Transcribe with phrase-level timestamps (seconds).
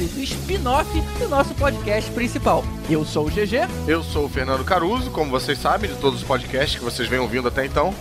[0.00, 0.88] O spin-off
[1.18, 2.64] do nosso podcast principal.
[2.88, 3.68] Eu sou o GG.
[3.86, 7.18] Eu sou o Fernando Caruso, como vocês sabem, de todos os podcasts que vocês vêm
[7.18, 7.94] ouvindo até então.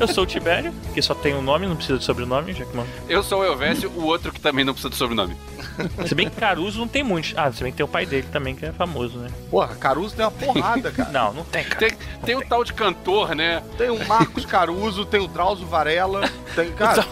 [0.00, 2.74] Eu sou o Tibério, que só tem um nome, não precisa de sobrenome, já que
[2.74, 2.88] mano.
[3.06, 5.36] Eu sou o Elvésio, o outro que também não precisa de sobrenome.
[6.06, 7.32] Se bem que Caruso não tem muitos.
[7.36, 9.28] Ah, se bem que tem o pai dele também, que é famoso, né?
[9.50, 11.10] Porra, Caruso tem uma porrada, cara.
[11.10, 11.78] Não, não tem, cara.
[11.78, 13.62] Tem, tem um tal de cantor, né?
[13.78, 17.04] Tem o Marcos Caruso, tem o Drauzio Varela, tem, cara,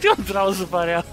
[0.00, 1.04] tem o Drauzio Varela.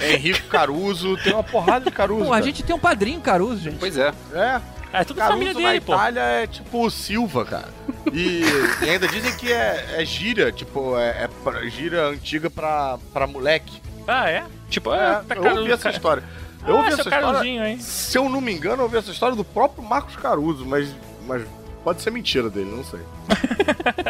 [0.00, 2.24] Henrique Caruso, tem uma porrada de Caruso.
[2.26, 3.76] Pô, a gente tem um padrinho Caruso, gente.
[3.78, 4.12] Pois é.
[4.32, 4.60] É,
[4.92, 5.92] Ah, é tudo Caruso família na dele, pô.
[5.92, 7.68] Itália é tipo o Silva, cara.
[8.12, 8.42] E,
[8.82, 13.80] e ainda dizem que é, é gíria, tipo, é, é gíria antiga pra, pra moleque.
[14.08, 14.44] Ah, é?
[14.68, 15.94] Tipo, É, ah, tá eu Caruso, ouvi essa cara.
[15.96, 16.24] história.
[16.66, 17.68] Eu Ah, ouvi seu essa história.
[17.68, 17.78] Hein?
[17.80, 20.94] Se eu não me engano, eu ouvi essa história do próprio Marcos Caruso, mas,
[21.26, 21.42] mas
[21.82, 23.00] pode ser mentira dele, não sei.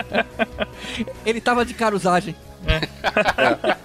[1.25, 2.35] Ele tava de carusagem.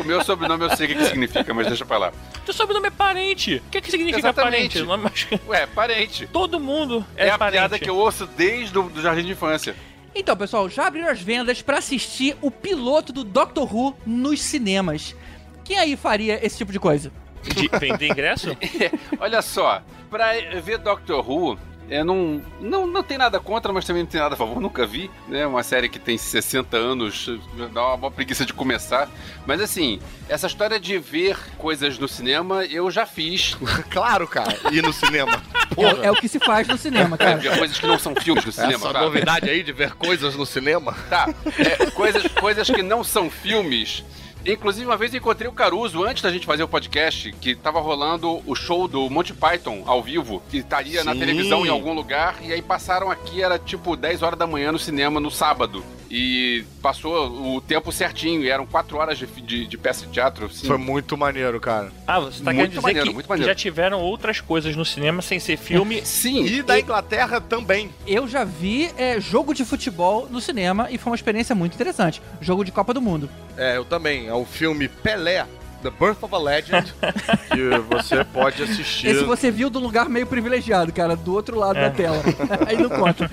[0.00, 2.12] O meu sobrenome eu sei o que, que significa, mas deixa pra lá.
[2.44, 3.62] Teu sobrenome é parente.
[3.66, 4.84] O que, que significa Exatamente.
[4.84, 5.40] parente?
[5.48, 6.26] Ué, parente.
[6.26, 7.58] Todo mundo É, é, a parente.
[7.60, 9.74] piada que eu ouço desde o do jardim de infância.
[10.14, 15.16] Então, pessoal, já abriram as vendas pra assistir o piloto do Doctor Who nos cinemas.
[15.64, 17.10] Quem aí faria esse tipo de coisa?
[17.42, 18.56] De vender ingresso?
[19.18, 24.02] Olha só, pra ver Doctor Who, eu não, não, não tem nada contra, mas também
[24.02, 25.46] não tem nada a favor, nunca vi, né?
[25.46, 27.28] Uma série que tem 60 anos,
[27.72, 29.08] dá uma, uma preguiça de começar.
[29.46, 33.56] Mas assim, essa história de ver coisas no cinema, eu já fiz.
[33.90, 35.42] claro, cara, ir no cinema.
[35.54, 37.36] É, Porra, é o que se faz no cinema, cara.
[37.36, 39.00] Ver coisas que não são filmes no cinema, essa tá?
[39.02, 40.96] novidade aí de ver coisas no cinema.
[41.10, 44.04] Tá, é, coisas, coisas que não são filmes.
[44.46, 47.80] Inclusive, uma vez eu encontrei o Caruso antes da gente fazer o podcast, que tava
[47.80, 52.36] rolando o show do Monty Python ao vivo, que estaria na televisão em algum lugar,
[52.42, 55.82] e aí passaram aqui, era tipo 10 horas da manhã no cinema no sábado.
[56.16, 60.46] E passou o tempo certinho, e eram 4 horas de, de, de peça de teatro.
[60.46, 60.64] assim.
[60.64, 61.90] Foi muito maneiro, cara.
[62.06, 63.50] Ah, você tá Muito querendo dizer maneiro, que, muito que maneiro.
[63.50, 66.02] já tiveram outras coisas no cinema sem ser filme.
[66.06, 67.90] Sim, E da Inglaterra também.
[68.06, 72.22] Eu já vi é, jogo de futebol no cinema e foi uma experiência muito interessante.
[72.40, 73.28] Jogo de Copa do Mundo.
[73.56, 74.28] É, eu também.
[74.28, 75.44] É o filme Pelé,
[75.84, 76.94] The Birth of a Legend,
[77.52, 79.08] que você pode assistir.
[79.08, 81.82] Esse você viu do lugar meio privilegiado, cara, do outro lado É.
[81.82, 82.22] da tela.
[82.66, 83.30] Aí não conta.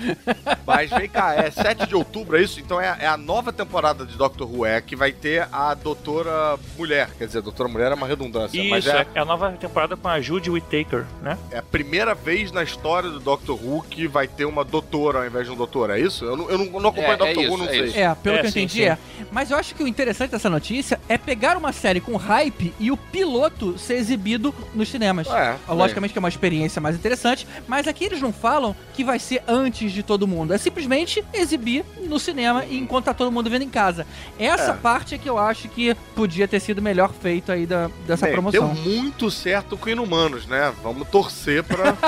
[0.66, 2.60] Mas vem cá, é 7 de outubro, é isso?
[2.60, 6.58] Então é, é a nova temporada de Doctor Who, é que vai ter a Doutora
[6.76, 7.08] Mulher.
[7.16, 10.08] Quer dizer, Doutora Mulher é uma redundância, mas Isso, é, é a nova temporada com
[10.08, 11.38] a Judy Whittaker, né?
[11.50, 15.26] é a primeira vez na história do Doctor Who que vai ter uma doutora ao
[15.26, 16.24] invés de um doutor, é isso?
[16.26, 17.84] Eu não, eu não, não acompanho É, Doctor é Who, isso, não é sei.
[17.86, 17.98] isso.
[17.98, 18.84] É, pelo É, que eu entendi sim.
[18.84, 18.98] é.
[19.30, 22.90] Mas eu acho que o interessante dessa notícia é pegar uma série com hype e
[22.90, 25.28] o piloto ser exibido nos cinemas.
[25.28, 29.18] É, Logicamente que é uma experiência mais interessante, mas aqui eles não falam que vai
[29.18, 30.52] ser antes de todo mundo.
[30.52, 34.06] É simplesmente exibir no cinema e enquanto tá todo mundo vendo em casa.
[34.38, 34.74] Essa É.
[34.74, 38.34] parte é que eu acho que podia ter sido melhor feito aí da, dessa Bem,
[38.34, 38.74] promoção.
[38.74, 40.72] Deu muito certo com Inumanos, né?
[40.82, 41.94] Vamos torcer pra.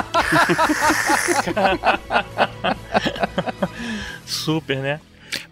[4.26, 5.00] Super, né?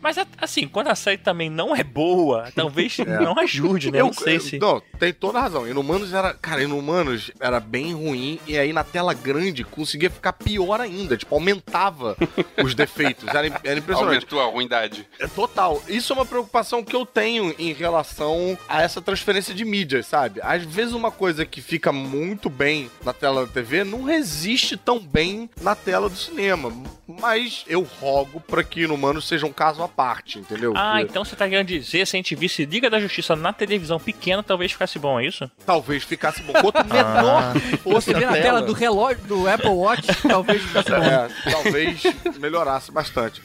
[0.02, 3.20] Mas assim, quando a série também não é boa, talvez É.
[3.20, 4.00] não ajude, né?
[4.00, 4.58] não sei se.
[4.58, 5.66] Não, tem toda a razão.
[5.68, 6.34] Inumanos era.
[6.34, 11.16] Cara, Inumanos era bem ruim e aí na tela grande conseguia ficar pior ainda.
[11.16, 12.16] Tipo, aumentava
[12.62, 13.28] os defeitos.
[13.28, 14.14] Era, era impressionante.
[14.16, 15.06] aumentou a ruindade.
[15.18, 15.82] É total.
[15.88, 20.40] Isso é uma preocupação que eu tenho em relação a essa transferência de mídia, sabe?
[20.42, 24.98] Às vezes uma coisa que fica muito bem na tela da TV não resiste tão
[24.98, 26.72] bem na tela do cinema.
[27.06, 30.72] Mas eu rogo pra que Inumanos seja um caso à parte, entendeu?
[30.76, 33.53] Ah, Que então você tá querendo dizer se a gente visse Liga da Justiça na
[33.53, 35.50] televisão pequena, talvez ficasse bom, é isso?
[35.64, 36.53] Talvez ficasse bom.
[36.54, 40.62] Quanto menor que fosse Você vê a na tela do relógio do Apple Watch, talvez
[40.62, 40.96] ficasse bom.
[40.96, 42.02] É, talvez
[42.38, 43.43] melhorasse bastante.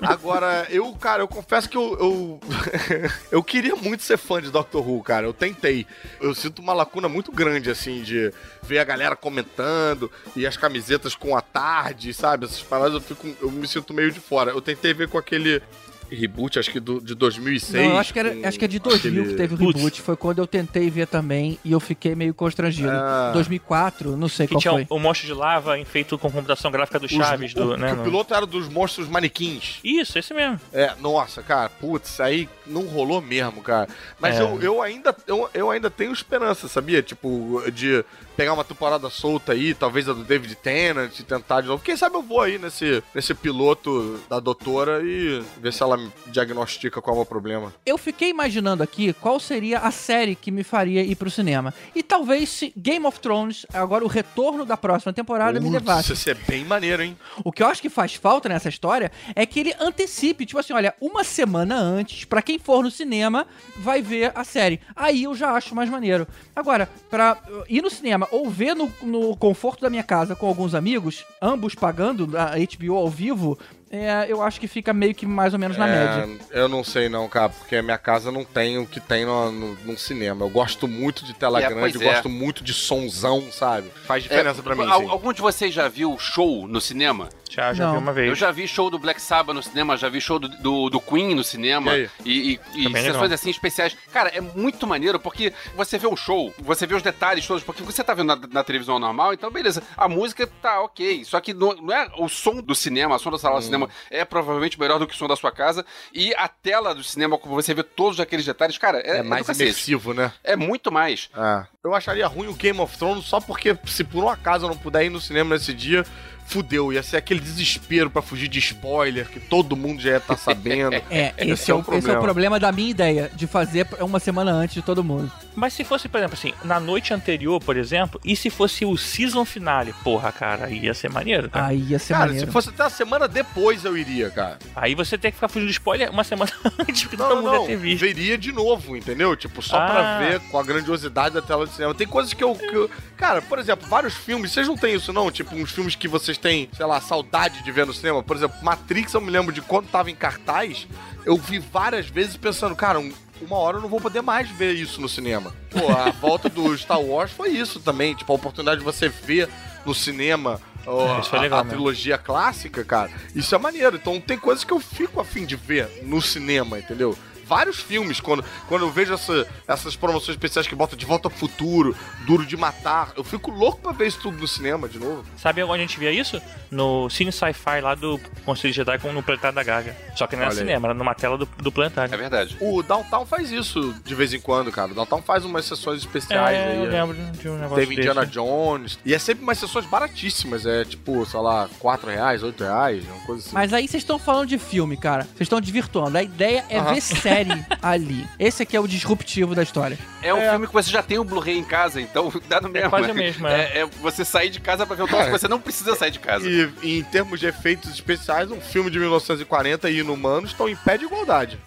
[0.00, 2.40] Agora, eu, cara, eu confesso que eu, eu,
[3.30, 5.26] eu queria muito ser fã de Doctor Who, cara.
[5.26, 5.86] Eu tentei.
[6.20, 8.32] Eu sinto uma lacuna muito grande, assim, de
[8.62, 12.46] ver a galera comentando e as camisetas com a tarde, sabe?
[12.46, 14.50] Essas paradas eu, fico, eu me sinto meio de fora.
[14.50, 15.62] Eu tentei ver com aquele
[16.10, 17.88] reboot, acho que do, de 2006.
[17.88, 19.76] Não, acho que, era, com acho que é de 2000 aquele- que teve o Putz.
[19.76, 20.02] reboot.
[20.02, 22.90] Foi quando eu tentei ver também e eu fiquei meio constrangido.
[22.90, 23.30] Ah.
[23.32, 24.86] 2004, não sei Que qual tinha foi.
[24.88, 27.94] o, o monstro de lava feito com computação gráfica do Os- Chaves, do, o, né?
[27.94, 29.78] que o piloto era dos monstros manequins.
[29.84, 30.60] Isso, esse mesmo.
[30.72, 33.88] É, nossa, cara, putz, aí não rolou mesmo, cara.
[34.20, 34.42] Mas É.
[34.42, 37.02] eu, eu, ainda, eu, eu ainda tenho esperança, sabia?
[37.02, 38.04] Tipo, de
[38.36, 41.82] pegar uma temporada solta aí, talvez a do David Tennant, e tentar de novo.
[41.82, 46.10] Quem sabe eu vou aí nesse, nesse piloto da doutora e ver se ela me
[46.26, 47.72] diagnostica qual é o problema.
[47.84, 51.74] Eu fiquei imaginando aqui qual seria a série que me faria ir pro cinema.
[51.94, 56.12] E talvez se Game of Thrones, agora o retorno da próxima temporada, me Putz, levasse.
[56.12, 57.16] Isso é bem maneiro, hein?
[57.44, 60.72] O que eu acho que faz falta nessa história é que ele antecipe, tipo assim,
[60.72, 63.46] olha, uma semana antes, pra quem for no cinema,
[63.76, 64.80] vai ver a série.
[64.94, 66.26] Aí eu já acho mais maneiro.
[66.54, 70.46] Agora, pra uh, ir no cinema ou ver no, no conforto da minha casa com
[70.46, 73.58] alguns amigos, ambos pagando a HBO ao vivo,
[73.90, 76.38] é, eu acho que fica meio que mais ou menos na É, média.
[76.50, 79.50] Eu não sei não, cara, porque a minha casa não tem o que tem no,
[79.50, 80.44] no, num cinema.
[80.44, 82.04] Eu gosto muito de tela É, grande, é.
[82.12, 83.90] gosto muito de sonzão, sabe?
[84.06, 85.08] Faz diferença pra mim, al- sim.
[85.08, 87.28] Algum de vocês já viu show no cinema?
[87.50, 87.94] Já, já Não.
[87.94, 88.28] vi uma vez.
[88.28, 91.00] Eu já vi show do Black Sabbath no cinema, já vi show do, do, do
[91.00, 93.96] Queen no cinema E e, e, e sessões assim especiais.
[94.12, 97.82] Cara, é muito maneiro porque você vê o show, você vê os detalhes todos, porque
[97.82, 101.24] você tá vendo na, na televisão normal, então beleza, a música tá ok.
[101.24, 103.58] Só que não, não é o som do cinema, o som da sala Hum.
[103.58, 103.79] do cinema
[104.10, 105.84] é provavelmente melhor do que o som da sua casa.
[106.12, 109.42] E a tela do cinema, como você vê todos aqueles detalhes, cara, é, É mais
[109.44, 109.64] do cacete.
[109.70, 110.32] imersivo, né?
[110.42, 111.28] É muito mais.
[111.36, 111.66] É.
[111.84, 114.76] Eu acharia ruim o Game of Thrones só porque se por um acaso eu não
[114.76, 116.04] puder ir no cinema nesse dia,
[116.50, 116.92] fudeu.
[116.92, 120.90] Ia ser aquele desespero pra fugir de spoiler que todo mundo já ia estar sabendo.
[121.10, 122.20] É, esse, Esse é é o, o esse é o problema.
[122.22, 125.30] problema da minha ideia, de fazer uma semana antes de todo mundo.
[125.54, 128.96] Mas se fosse, por exemplo, assim, na noite anterior, por exemplo, e se fosse o
[128.96, 129.92] season finale?
[130.04, 131.66] Porra, cara, aí ia ser maneiro, cara.
[131.66, 132.46] Aí ia ser Cara, maneiro.
[132.46, 134.58] se fosse até a semana depois eu iria, cara.
[134.76, 137.52] Aí você tem que ficar fugindo de spoiler uma semana antes, porque Não, todo mundo
[137.52, 138.00] não, ia ter visto.
[138.00, 139.34] veria de novo, entendeu?
[139.36, 139.88] Tipo, só Ah.
[139.90, 141.94] pra ver com a grandiosidade da tela de cinema.
[141.94, 145.12] Tem coisas que eu, que eu- Cara, por exemplo, vários filmes, vocês não têm isso
[145.12, 145.30] não?
[145.30, 148.22] Tipo, uns filmes que vocês têm, sei lá, saudade de ver no cinema.
[148.22, 150.86] Por exemplo, Matrix, eu me lembro de quando tava em cartaz,
[151.24, 154.74] eu vi várias vezes pensando, cara, um- uma hora eu não vou poder mais ver
[154.74, 155.54] isso no cinema.
[155.70, 158.14] Pô, a volta do Star Wars foi isso também.
[158.14, 159.48] Tipo, a oportunidade de você ver
[159.86, 161.76] no cinema ó, É, a- legal a, mesmo.
[161.78, 163.10] trilogia clássica, cara.
[163.34, 163.96] Isso é maneiro.
[163.96, 167.16] Então tem coisas que eu fico afim de ver no cinema, entendeu?
[167.50, 171.32] Vários filmes, quando, quando eu vejo essa- essas promoções especiais que botam De Volta ao
[171.32, 175.24] Futuro, Duro de Matar, eu fico louco pra ver isso tudo no cinema de novo.
[175.36, 176.40] Sabe onde a gente via isso?
[176.70, 179.96] No Cine Sci-Fi lá do Conselho Jedi com no Planetário da Gaga.
[180.14, 180.66] Só que não era Olha aí.
[180.66, 182.16] cinema, era numa tela do, do É Planetário.
[182.16, 182.56] verdade.
[182.60, 184.92] O Downtown faz isso de vez em quando, cara.
[184.92, 186.76] O Downtown faz umas sessões especiais É, aí.
[186.78, 186.88] eu é.
[187.04, 188.32] lembro de um negócio Teve Indiana desse.
[188.34, 188.98] Jones.
[189.04, 190.64] E é sempre umas sessões baratíssimas.
[190.64, 193.54] É tipo, sei lá, 4 reais, 8 reais, uma coisa assim.
[193.54, 195.24] Mas aí vocês estão falando de filme, cara.
[195.24, 196.16] Vocês estão desvirtuando.
[196.16, 196.94] A ideia é Aham.
[196.94, 197.39] ver série
[197.82, 198.26] ali.
[198.38, 199.98] Esse aqui é o disruptivo da história.
[200.22, 202.90] É um filme que você já tem o Blu-ray em casa, então dá no mesmo.
[202.90, 203.60] quase o mesmo, é.
[203.60, 206.10] É, é você sair de casa pra ver o troço que você não precisa sair
[206.10, 206.48] de casa.
[206.48, 210.98] E em termos de efeitos especiais, um filme de 1940 e Inumanos estão em pé
[210.98, 211.58] de igualdade.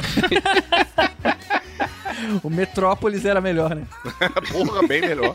[2.42, 3.82] O Metrópolis era melhor, né?
[4.50, 5.34] Porra, bem melhor.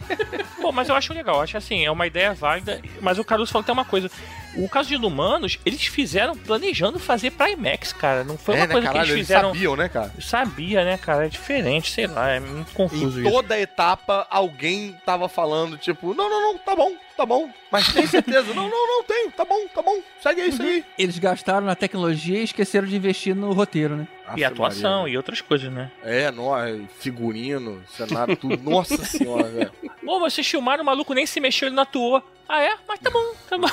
[0.62, 3.52] Pô, mas eu acho legal, eu acho assim, é uma ideia válida, mas o Caruso
[3.52, 4.10] falou tem uma coisa.
[4.58, 8.24] O caso de Inumanos, eles fizeram planejando fazer pra IMAX, cara.
[8.24, 9.50] Não foi uma é, né, coisa caralho, que eles fizeram.
[9.50, 10.14] sabiam, né, cara?
[10.20, 11.26] Sabia, né, cara?
[11.26, 13.32] É diferente, sei lá, é muito confuso Em isso.
[13.32, 17.50] toda etapa, alguém tava falando, tipo, não, não, não, tá bom, tá bom.
[17.70, 18.54] Mas tem certeza?
[18.54, 20.00] não, não, não, tenho, tá bom, tá bom.
[20.22, 20.86] Segue aí, segue aí.
[20.98, 24.08] Eles gastaram na tecnologia e esqueceram de investir no roteiro, né?
[24.38, 25.14] E atuação Maria.
[25.14, 25.92] e outras coisas, né?
[26.02, 26.32] É,
[26.72, 28.58] no, figurino, cenário, tudo.
[28.70, 29.72] Nossa senhora, velho.
[30.04, 32.22] Pô, vocês filmaram, o maluco nem se mexeu, ele não atuou.
[32.48, 32.76] Ah, é?
[32.88, 33.68] Mas tá bom, tá bom.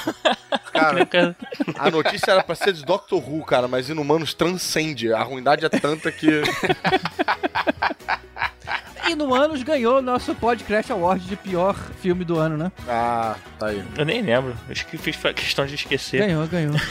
[0.72, 1.04] Cara,
[1.78, 5.12] a notícia era pra ser de Doctor Who, cara, mas Inumanos transcende.
[5.12, 6.26] A ruindade é tanta que.
[9.08, 12.72] E no Anos ganhou o nosso Podcast Award de pior filme do ano, né?
[12.88, 13.82] Ah, tá aí.
[13.96, 14.54] Eu nem lembro.
[14.70, 16.20] Acho que fiz questão de esquecer.
[16.26, 16.74] Ganhou, ganhou.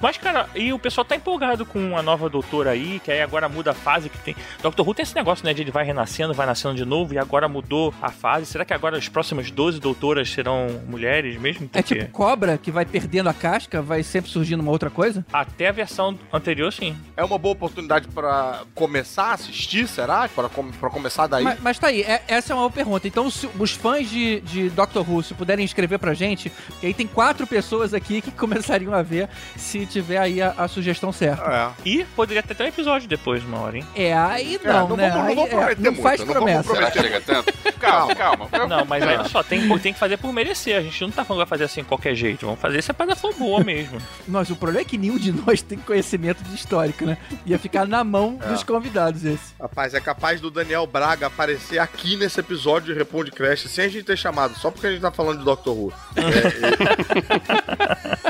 [0.00, 3.48] Mas, cara, e o pessoal tá empolgado com a nova doutora aí, que aí agora
[3.48, 4.36] muda a fase que tem.
[4.62, 5.54] Doctor Who tem esse negócio, né?
[5.54, 8.44] De ele vai renascendo, vai nascendo de novo, e agora mudou a fase.
[8.44, 11.70] Será que agora as próximas 12 doutoras serão mulheres mesmo?
[11.72, 15.24] É tipo cobra que vai perdendo a casca, vai sempre surgindo uma outra coisa?
[15.32, 16.94] até a versão anterior, sim.
[17.16, 20.28] É uma boa oportunidade pra começar a assistir, será?
[20.28, 21.44] Pra, com- pra começar daí?
[21.44, 23.06] Mas, mas tá aí, é- essa é uma boa pergunta.
[23.08, 26.94] Então, se os fãs de, de Doctor Who, se puderem escrever pra gente, que aí
[26.94, 31.42] tem quatro pessoas aqui que começariam a ver se tiver aí a, a sugestão certa.
[31.84, 31.88] É.
[31.88, 33.84] E poderia ter até um episódio depois, uma hora, hein?
[33.94, 35.10] É, aí É, não, não né?
[35.10, 36.74] vamos- não Aí, vamos é, prometer não muito, faz não vamos promessa.
[36.74, 37.52] Será que chega tanto?
[37.78, 38.48] Calma, calma.
[38.68, 40.76] Não, mas olha só, tem, tem que fazer por merecer.
[40.76, 42.46] A gente não tá falando que vai fazer assim de qualquer jeito.
[42.46, 43.98] Vamos fazer se a parada for boa mesmo.
[44.26, 47.18] Nós, o problema é que nenhum de nós tem conhecimento de histórico, né?
[47.44, 48.48] Ia ficar na mão É.
[48.48, 49.54] dos convidados esse.
[49.60, 53.88] Rapaz, é capaz do Daniel Braga aparecer aqui nesse episódio de Responde Crash sem a
[53.88, 55.92] gente ter chamado, só porque a gente tá falando de Doctor Who.
[56.16, 56.20] É,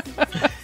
[0.01, 0.04] é-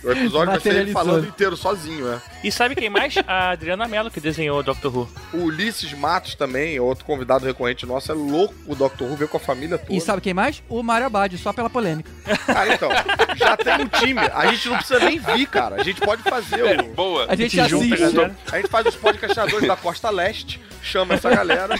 [0.03, 2.21] O episódio vai ser ele falando inteiro sozinho, né?
[2.43, 3.13] E sabe quem mais?
[3.27, 5.09] A Adriana Mello, que desenhou o Doctor Who.
[5.33, 9.03] O Ulisses Matos também, outro convidado recorrente nosso, é louco o Dr.
[9.03, 9.93] Who, veio com a família toda.
[9.93, 10.63] E sabe quem mais?
[10.67, 12.09] O Mário Abad, só pela polêmica.
[12.47, 12.89] Ah, então,
[13.35, 14.19] já tem um time.
[14.33, 15.75] A gente não precisa nem vir, cara.
[15.79, 16.93] A gente pode fazer É, o...
[16.93, 17.25] Boa.
[17.29, 18.15] A gente gente junta, assiste.
[18.15, 18.35] galera.
[18.51, 21.75] A gente faz os podcastadores da Costa Leste, chama essa galera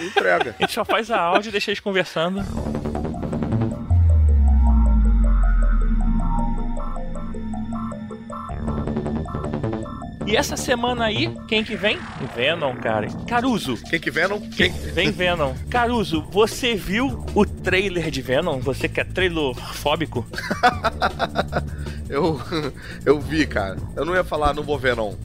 [0.00, 0.54] e entrega.
[0.58, 2.42] A gente só faz a áudio e deixa eles conversando.
[10.30, 11.98] E essa semana aí, quem que vem?
[12.36, 13.08] Venom, cara.
[13.26, 13.76] Caruso.
[13.90, 14.38] Quem que Venom?
[14.38, 14.70] Quem...
[14.70, 15.52] Vem Venom.
[15.68, 18.60] Caruso, você viu o trailer de Venom?
[18.60, 20.24] Você que é trailer fóbico?
[22.08, 22.40] Eu,
[23.06, 23.76] eu vi, cara.
[23.94, 25.16] Eu não ia falar, não vou ver, não.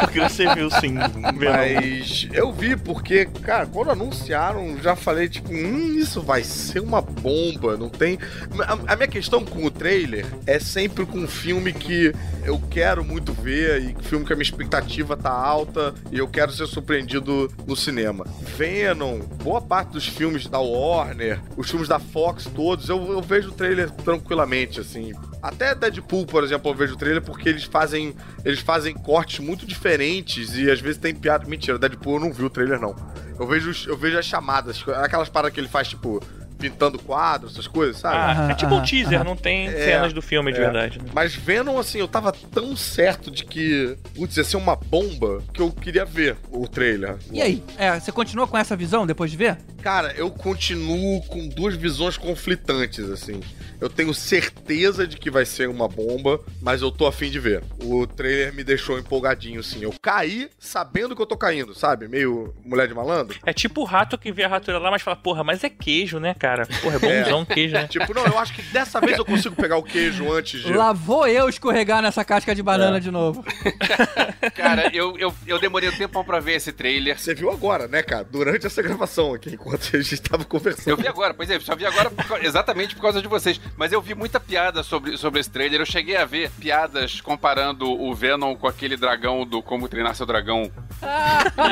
[0.00, 1.52] Porque você viu sim, Venom.
[1.52, 7.00] Mas eu vi porque, cara, quando anunciaram, já falei, tipo, hum, isso vai ser uma
[7.00, 8.18] bomba, não tem.
[8.66, 12.12] A, a minha questão com o trailer é sempre com um filme que
[12.44, 16.52] eu quero muito ver e filme que a minha expectativa tá alta e eu quero
[16.52, 18.26] ser surpreendido no cinema.
[18.56, 23.48] Venom, boa parte dos filmes da Warner, os filmes da Fox todos, eu, eu vejo
[23.48, 25.12] o trailer tranquilamente, assim.
[25.42, 28.14] Até Deadpool, por exemplo, eu vejo o trailer porque eles fazem
[28.44, 31.46] eles fazem cortes muito diferentes e às vezes tem piada.
[31.46, 32.94] Mentira, Deadpool eu não vi o trailer, não.
[33.38, 36.20] Eu vejo, eu vejo as chamadas, aquelas paradas que ele faz, tipo,
[36.58, 38.16] pintando quadros, essas coisas, sabe?
[38.16, 40.62] Ah, é tipo um teaser, não tem É, cenas do filme de é.
[40.62, 40.98] verdade.
[40.98, 41.04] né?
[41.14, 45.60] Mas Venom, assim, eu tava tão certo de que, putz, ia ser uma bomba que
[45.62, 47.16] eu queria ver o trailer.
[47.32, 47.62] E aí?
[47.76, 49.58] É, você continua com essa visão depois de ver?
[49.82, 53.40] Cara, eu continuo com duas visões conflitantes, assim.
[53.80, 57.62] Eu tenho certeza de que vai ser uma bomba, mas eu tô afim de ver.
[57.84, 59.82] O trailer me deixou empolgadinho, assim.
[59.82, 62.08] Eu caí sabendo que eu tô caindo, sabe?
[62.08, 63.38] Meio mulher de malandro.
[63.46, 66.18] É tipo o rato que vê a ratura lá, mas fala, porra, mas é queijo,
[66.18, 66.47] né, cara?
[66.82, 67.86] Porra, é bonzão queijo, né?
[67.88, 70.72] Tipo, não, eu acho que dessa vez eu consigo pegar o queijo antes de.
[70.72, 73.00] Lá vou eu escorregar nessa casca de banana É.
[73.00, 73.44] de novo.
[74.54, 77.18] Cara, eu, eu, eu demorei um tempão pra ver esse trailer.
[77.18, 78.24] Você viu agora, né, cara?
[78.24, 80.88] Durante essa gravação aqui, enquanto a gente tava conversando.
[80.90, 83.60] Eu vi agora, pois é, só vi agora por exatamente por causa de vocês.
[83.76, 85.80] Mas eu vi muita piada sobre, sobre esse trailer.
[85.80, 90.26] Eu cheguei a ver piadas comparando o Venom com aquele dragão do Como Treinar Seu
[90.26, 90.70] Dragão.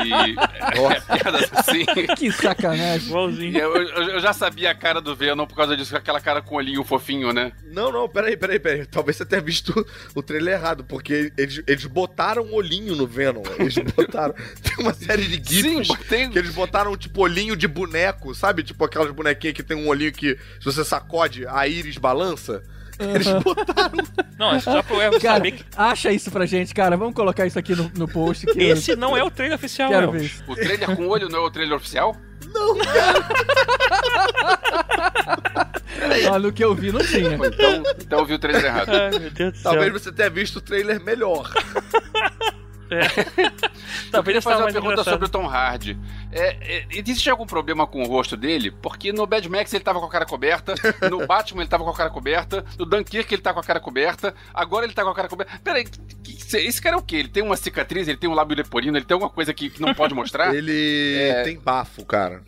[0.05, 0.35] E
[1.15, 1.85] é, piadas assim.
[2.17, 3.07] Que sacanagem.
[3.09, 3.57] Igualzinho.
[3.57, 6.55] Eu, eu- eu já sabia a cara do Venom por causa disso, aquela cara com
[6.55, 7.51] olhinho fofinho, né?
[7.65, 8.85] Não, não, peraí, peraí, peraí.
[8.85, 13.43] Talvez você tenha visto o trailer errado, porque eles, eles botaram um olhinho no Venom.
[13.57, 14.33] Eles botaram.
[14.61, 16.29] Tem uma série de Sim, gifs botei.
[16.29, 18.63] que eles botaram, tipo, olhinho de boneco, sabe?
[18.63, 22.63] Tipo aquelas bonequinhas que tem um olhinho que, se você sacode, a íris balança.
[22.99, 23.97] Eles botaram.
[24.37, 26.97] Não, é só pro Elvis Cara, saber que acha isso pra gente, cara.
[26.97, 28.45] Vamos colocar isso aqui no, no post.
[28.47, 30.29] Que esse não é o trailer oficial, eu quero.
[30.47, 32.15] O trailer com olho não é o trailer oficial?
[36.31, 37.35] Ó, no que eu vi, não tinha.
[37.35, 38.89] Então, então eu vi o trailer errado.
[38.89, 39.71] Ai, meu Deus do céu.
[39.71, 41.49] Talvez você tenha visto o trailer melhor.
[42.89, 43.01] Eu
[44.11, 45.15] Talvez queria essa fazer uma mais pergunta engraçada.
[45.15, 45.97] sobre o Tom Hardy.
[46.31, 48.71] É, é, existe algum problema com o rosto dele?
[48.71, 50.73] Porque no Bad Max ele tava com a cara coberta,
[51.11, 53.81] no Batman ele tava com a cara coberta, no Dunkirk ele tá com a cara
[53.81, 55.59] coberta, agora ele tá com a cara coberta.
[55.61, 57.17] Peraí, que- que- esse cara é o quê?
[57.17, 59.81] Ele tem uma cicatriz, ele tem um lábio leporino, ele tem alguma coisa que, que
[59.81, 60.55] não pode mostrar?
[60.55, 61.43] Ele É.
[61.43, 62.41] tem bafo, cara.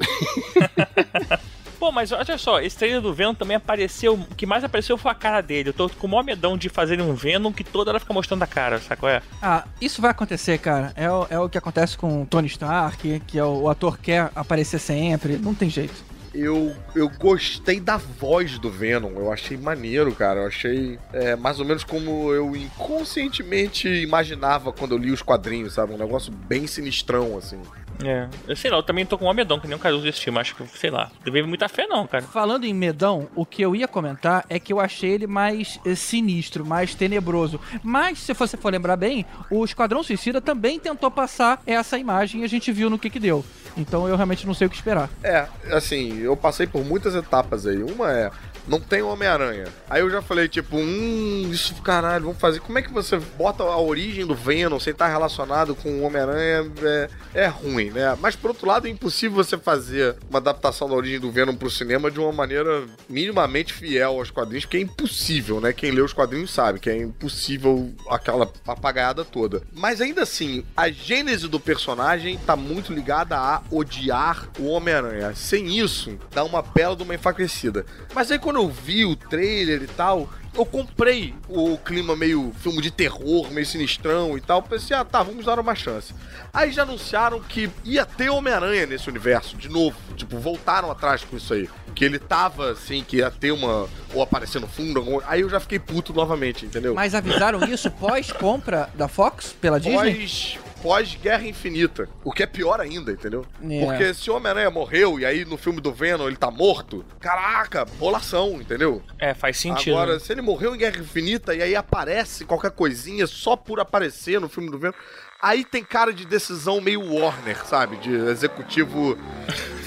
[1.79, 4.13] Pô, mas olha só, esse trailer do Venom também apareceu.
[4.15, 5.69] O que mais apareceu foi a cara dele.
[5.69, 8.43] Eu tô com o maior medão de fazer um Venom que toda hora fica mostrando
[8.43, 9.21] a cara, sabe qual é?
[9.41, 10.91] Ah, isso vai acontecer, cara.
[10.95, 13.97] É, o- é o que acontece com o Tony Stark, que é o, o ator
[13.97, 15.37] quer aparecer sempre.
[15.37, 15.93] Não tem jeito.
[16.33, 19.11] Eu, eu gostei da voz do Venom.
[19.15, 20.41] Eu achei maneiro, cara.
[20.41, 25.73] Eu achei é, mais ou menos como eu inconscientemente imaginava quando eu li os quadrinhos,
[25.73, 25.93] sabe?
[25.93, 27.59] Um negócio bem sinistrão, assim.
[28.03, 28.27] É.
[28.47, 30.21] Eu sei lá, eu também tô com o maior medão, que nem o Caruso desse
[30.21, 30.39] filme.
[30.39, 32.23] Acho que, sei lá, não teve muita fé, não, cara.
[32.23, 35.95] Falando em medão, o que eu ia comentar é que eu achei ele mais eh,
[35.95, 37.59] sinistro, mais tenebroso.
[37.83, 42.43] Mas, se você for lembrar bem, o Esquadrão Suicida também tentou passar essa imagem e
[42.45, 43.43] a gente viu no que que deu.
[43.79, 45.09] Então eu realmente não sei o que esperar.
[45.23, 47.81] É, assim, eu passei por muitas etapas aí.
[47.81, 48.31] Uma é.
[48.69, 49.65] Não tem Homem-Aranha.
[49.89, 52.59] Aí eu já falei, tipo, hum, isso caralho, vamos fazer.
[52.59, 56.71] Como é que você bota a origem do Venom sem estar relacionado com o Homem-Aranha?
[56.83, 58.15] É, é ruim, né?
[58.21, 61.69] Mas por outro lado, é impossível você fazer uma adaptação da origem do Venom pro
[61.69, 65.73] cinema de uma maneira minimamente fiel aos quadrinhos, porque é impossível, né?
[65.73, 69.63] Quem lê os quadrinhos sabe que é impossível aquela papagaiada toda.
[69.73, 75.33] Mas ainda assim, a gênese do personagem tá muito ligada a odiar o Homem-Aranha.
[75.33, 77.83] Sem isso, dá uma bela de uma enfraquecida.
[78.13, 82.81] Mas aí quando eu vi o trailer e tal, eu comprei o clima meio filme
[82.81, 84.61] de terror, meio sinistrão e tal.
[84.61, 86.13] Pensei, ah, tá, vamos dar uma chance.
[86.53, 89.95] Aí já anunciaram que ia ter Homem-Aranha nesse universo, de novo.
[90.15, 91.69] Tipo, voltaram atrás com isso aí.
[91.95, 93.87] Que ele tava, assim, que ia ter uma.
[94.13, 94.99] Ou aparecer no fundo.
[94.99, 96.95] algum- Aí eu já fiquei puto novamente, entendeu?
[96.95, 100.15] Mas avisaram isso pós-compra da Fox pela Disney?
[100.15, 102.09] Pós, pós Guerra Infinita.
[102.23, 103.45] O que é pior ainda, entendeu?
[103.61, 103.85] É.
[103.85, 107.85] Porque se o Homem-Aranha morreu e aí no filme do Venom ele tá morto, caraca,
[107.85, 109.01] bolação, entendeu?
[109.17, 109.95] É, faz sentido.
[109.95, 110.19] Agora, né?
[110.19, 114.49] se ele morreu em Guerra Infinita e aí aparece qualquer coisinha só por aparecer no
[114.49, 114.93] filme do Venom,
[115.41, 117.97] aí tem cara de decisão meio Warner, sabe?
[117.97, 119.17] De executivo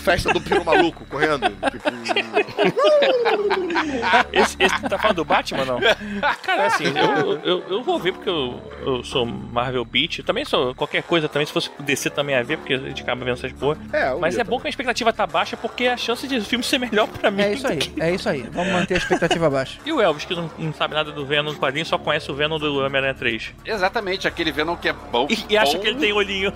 [0.03, 1.43] festa do Piro Maluco correndo.
[4.33, 5.81] Esse, esse tá falando do Batman, não?
[6.43, 10.19] Cara, assim, eu, eu, eu vou ver porque eu, eu sou Marvel Beat.
[10.19, 11.47] Eu também sou qualquer coisa também.
[11.47, 13.79] Se fosse DC também ia ver, porque a gente acaba vendo essas porra.
[13.93, 16.65] É, Mas é bom que a expectativa tá baixa porque a chance de o filme
[16.65, 17.43] ser melhor pra mim.
[17.43, 18.43] É isso aí, é isso aí.
[18.51, 19.79] Vamos manter a expectativa baixa.
[19.85, 22.35] E o Elvis, que não, não sabe nada do Venom do quadrinho, só conhece o
[22.35, 23.53] Venom do Homem-Aranha 3.
[23.65, 25.27] Exatamente, aquele Venom que é bom.
[25.31, 25.81] E, e acha bom.
[25.81, 26.53] que ele tem olhinho.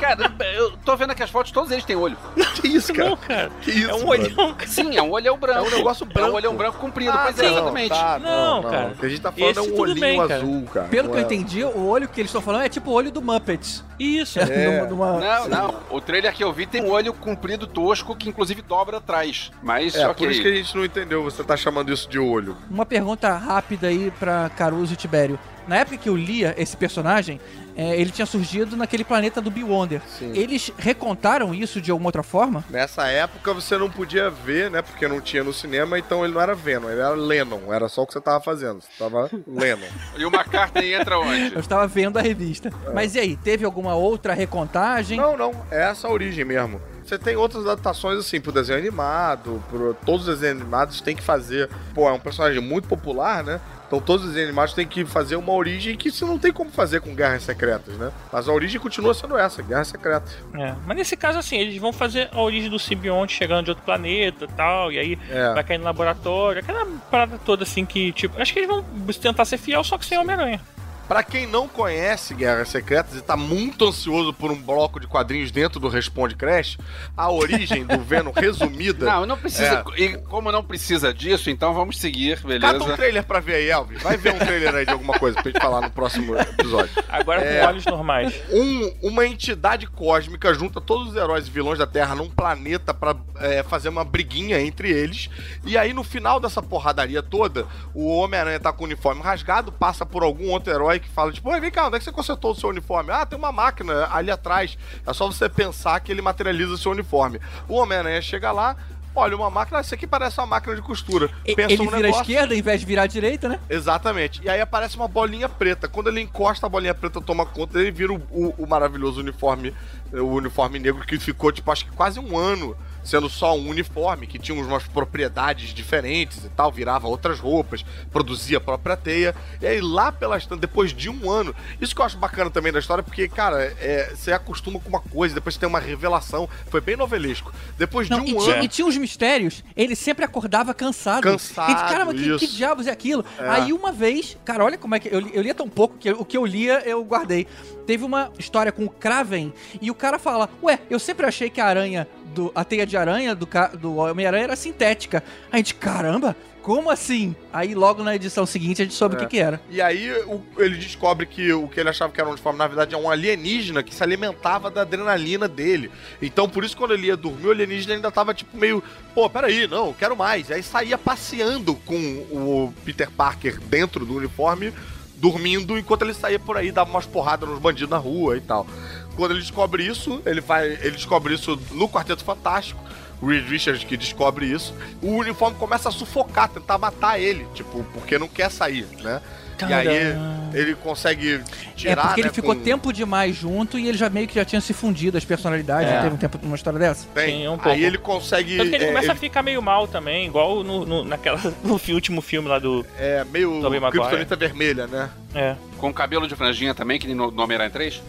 [0.00, 2.16] Cara, eu tô vendo aqui as fotos, todos eles têm olho.
[2.54, 3.08] Que isso, cara?
[3.10, 3.50] Não, cara.
[3.60, 4.10] Que isso, é um mano?
[4.24, 4.66] olhão, cara.
[4.70, 5.58] Sim, é um olhão branco.
[5.58, 6.30] É um negócio É branco.
[6.30, 7.88] um olhão branco comprido, Ah, pois é, não, exatamente.
[7.90, 8.88] tá, Não, cara.
[8.88, 10.34] O que a gente tá falando Esse é um olhinho bem, cara.
[10.36, 10.88] azul, cara.
[10.88, 12.94] Pelo Não que eu é- entendi, o olho que eles estão falando é tipo o
[12.94, 13.84] olho do Muppets.
[13.98, 14.38] Isso.
[14.40, 14.44] É.
[14.88, 15.74] Numa- numa- Não, não.
[15.90, 19.50] O trailer que eu vi tem um olho comprido tosco que inclusive dobra atrás.
[19.62, 20.26] Mas, É, ok.
[20.26, 21.22] por isso que a gente não entendeu.
[21.24, 22.56] Você tá chamando isso de olho.
[22.70, 25.38] Uma pergunta rápida aí pra Caruso e Tibério.
[25.70, 27.40] Na época que eu lia esse personagem,
[27.76, 30.02] é, ele tinha surgido naquele planeta do Beyonder.
[30.18, 30.32] Sim.
[30.34, 32.64] Eles recontaram isso de alguma outra forma?
[32.68, 34.82] Nessa época você não podia ver, né?
[34.82, 37.72] Porque não tinha no cinema, então ele não era Venom, ele era Lennon.
[37.72, 38.80] Era só o que você tava fazendo.
[38.80, 39.86] Você tava Lennon.
[40.18, 41.54] E o McCartney entra onde?
[41.54, 42.72] Eu estava vendo a revista.
[42.92, 45.16] Mas e aí, teve alguma outra recontagem?
[45.16, 45.52] Não, não.
[45.70, 46.80] É essa a origem mesmo.
[47.04, 49.94] Você tem outras adaptações, assim, pro desenho animado, pro...
[50.04, 51.70] todos os desenhos animados tem que fazer.
[51.94, 53.60] Pô, é um personagem muito popular, né?
[53.90, 57.00] Então todos os animados têm que fazer uma origem que você não tem como fazer
[57.00, 58.12] com Guerras Secretas, né?
[58.32, 60.30] Mas a origem continua sendo essa, Guerra Secreta.
[60.54, 63.84] É, mas nesse caso, assim, eles vão fazer a origem do simbionte chegando de outro
[63.84, 65.54] planeta e tal, e aí É.
[65.54, 68.84] vai cair no laboratório, aquela parada toda assim que, tipo, acho que eles vão
[69.20, 70.60] tentar ser fiel, só que sem Homem-Aranha.
[71.10, 75.50] Pra quem não conhece Guerras Secretas e tá muito ansioso por um bloco de quadrinhos
[75.50, 76.78] dentro do Responde Crash,
[77.16, 79.06] a origem do Venom resumida.
[79.06, 79.84] Não, não precisa.
[79.96, 80.00] É.
[80.00, 82.96] E como não precisa disso, então vamos seguir, Cata um beleza?
[82.96, 84.00] trailer pra ver aí, Elvis.
[84.00, 86.92] Vai ver um trailer aí de alguma coisa pra gente falar no próximo episódio.
[87.08, 87.58] Agora É.
[87.60, 88.32] com olhos normais.
[88.52, 93.16] Um- uma entidade cósmica junta todos os heróis e vilões da Terra num planeta pra
[93.40, 95.28] é, fazer uma briguinha entre eles.
[95.64, 100.06] E aí, no final dessa porradaria toda, o Homem-Aranha tá com o uniforme rasgado, passa
[100.06, 102.52] por algum outro herói que fala, tipo, "Oi, vem cá, onde é que você consertou
[102.52, 103.10] o seu uniforme?
[103.12, 104.76] Ah, tem uma máquina ali atrás.
[105.06, 107.40] É só você pensar que ele materializa o seu uniforme.
[107.68, 108.76] O Homem-Aranha chega lá.
[109.12, 111.28] Olha, uma máquina, isso aqui parece uma máquina de costura.
[111.44, 113.58] Pensa ele um vira à negócio, esquerda em vez de virar à direita, né?
[113.68, 114.40] Exatamente.
[114.44, 115.88] E aí aparece uma bolinha preta.
[115.88, 119.74] Quando ele encosta a bolinha preta, toma conta, ele vira o, o- o maravilhoso uniforme,
[120.12, 124.26] o uniforme negro que ficou, tipo, acho que quase um ano sendo só um uniforme,
[124.26, 129.34] que tinha umas propriedades diferentes e tal, virava outras roupas, produzia a própria teia.
[129.60, 132.78] E aí lá pelas depois de um ano, isso que eu acho bacana também da
[132.78, 136.48] história, porque, cara, é, você acostuma com uma coisa, depois tem uma revelação.
[136.68, 137.52] Foi bem novelesco.
[137.78, 138.64] Depois Não, de e, um tinha, ano.
[138.64, 141.22] e tinha uns mistérios, ele sempre acordava cansado.
[141.22, 143.24] Cansado, E, caramba, que, que diabos é aquilo?
[143.38, 143.48] É.
[143.48, 145.08] Aí uma vez, cara, olha como é que.
[145.08, 147.46] Eu, eu lia tão pouco que o que eu lia eu guardei.
[147.90, 151.60] Teve uma história com o Kraven e o cara fala: Ué, eu sempre achei que
[151.60, 153.48] a aranha, do, a teia de aranha do,
[153.80, 155.24] do Homem-Aranha era sintética.
[155.50, 157.34] A gente, caramba, como assim?
[157.52, 159.20] Aí logo na edição seguinte a gente soube o É.
[159.22, 159.60] que, que era.
[159.68, 162.68] E aí o- ele descobre que o que ele achava que era um uniforme, na
[162.68, 165.90] verdade, é um alienígena que se alimentava da adrenalina dele.
[166.22, 168.80] Então, por isso, quando ele ia dormir, o alienígena ainda tava, tipo, meio,
[169.16, 170.48] pô, peraí, não, quero mais.
[170.52, 171.96] Aí saía passeando com
[172.30, 174.72] o Peter Parker dentro do uniforme,
[175.20, 178.66] dormindo, enquanto ele saía por aí, dava umas porradas nos bandidos na rua e tal.
[179.14, 180.66] Quando ele descobre isso, ele vai.
[180.66, 182.82] Ele descobre isso no Quarteto Fantástico.
[183.20, 184.74] O Reed Richards que descobre isso.
[185.02, 189.20] O uniforme começa a sufocar, tentar matar ele, tipo, porque não quer sair, né?
[189.68, 190.16] E aí
[190.52, 191.40] ele consegue
[191.76, 194.34] tirar, é porque ele né, ficou com- tempo demais junto e ele já meio que
[194.34, 195.90] já tinha se fundido as personalidades.
[195.90, 195.94] É.
[195.94, 197.06] Não teve um tempo uma história dessa?
[197.14, 197.40] Tem.
[197.42, 197.68] Sim, um pouco.
[197.68, 198.56] aí ele consegue.
[198.56, 201.40] Tanto que ele é, começa a ele ficar meio mal também, igual no, no, naquela,
[201.62, 202.84] no último filme lá do.
[202.98, 203.60] é meio.
[203.90, 205.10] Kryptonita vermelha, né?
[205.34, 205.54] É.
[205.80, 208.02] Com cabelo de franjinha também, que nem no, no Homem-Aranha 3?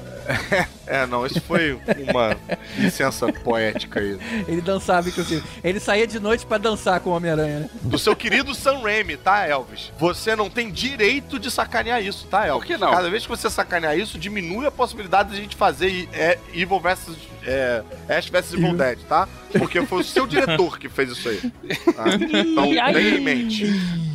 [0.86, 1.74] É, não, isso foi
[2.10, 2.38] uma
[2.78, 4.18] licença poética aí.
[4.48, 5.44] Ele dançava, inclusive.
[5.64, 7.70] Ele saía de noite pra dançar com o Homem-Aranha, né?
[7.82, 9.92] Do seu querido Sam Raimi, tá, Elvis?
[9.98, 12.68] Você não tem direito de sacanear isso, tá, Elvis?
[12.68, 12.92] Por que não?
[12.92, 16.80] Cada vez que você sacanear isso, diminui a possibilidade de a gente fazer é, Evil
[16.80, 17.16] vs.
[17.44, 19.28] É, Ash vs Evil Dead, tá?
[19.58, 21.40] Porque foi o seu diretor que fez isso aí.
[21.96, 22.04] tá?
[22.52, 23.66] Então tenha em mente.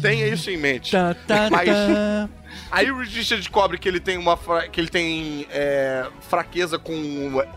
[0.00, 0.92] Tenha isso em mente.
[0.92, 2.28] Tá, tá, Mas- tá.
[2.70, 6.92] Aí o Richard descobre que ele tem uma fra- que ele tem é, fraqueza com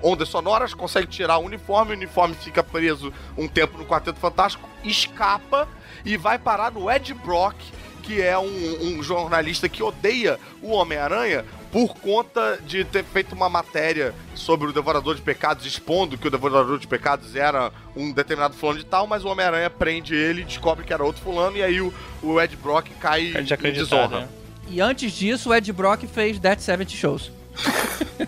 [0.04, 4.68] ondas sonoras, consegue tirar o uniforme, o uniforme fica preso um tempo no Quarteto Fantástico,
[4.84, 5.68] escapa
[6.06, 7.56] e vai parar no Ed Brock,
[8.04, 13.48] que é um, um jornalista que odeia o Homem-Aranha por conta de ter feito uma
[13.48, 18.56] matéria sobre o Devorador de Pecados, expondo que o Devorador de Pecados era um determinado
[18.56, 21.80] fulano de tal, mas o Homem-Aranha prende ele, descobre que era outro fulano, e aí
[21.80, 21.94] o,
[22.24, 24.22] o Ed Brock cai de em desonra.
[24.22, 24.30] né?
[24.70, 27.32] E antes disso, o Ed Brock fez Dead 70 Shows.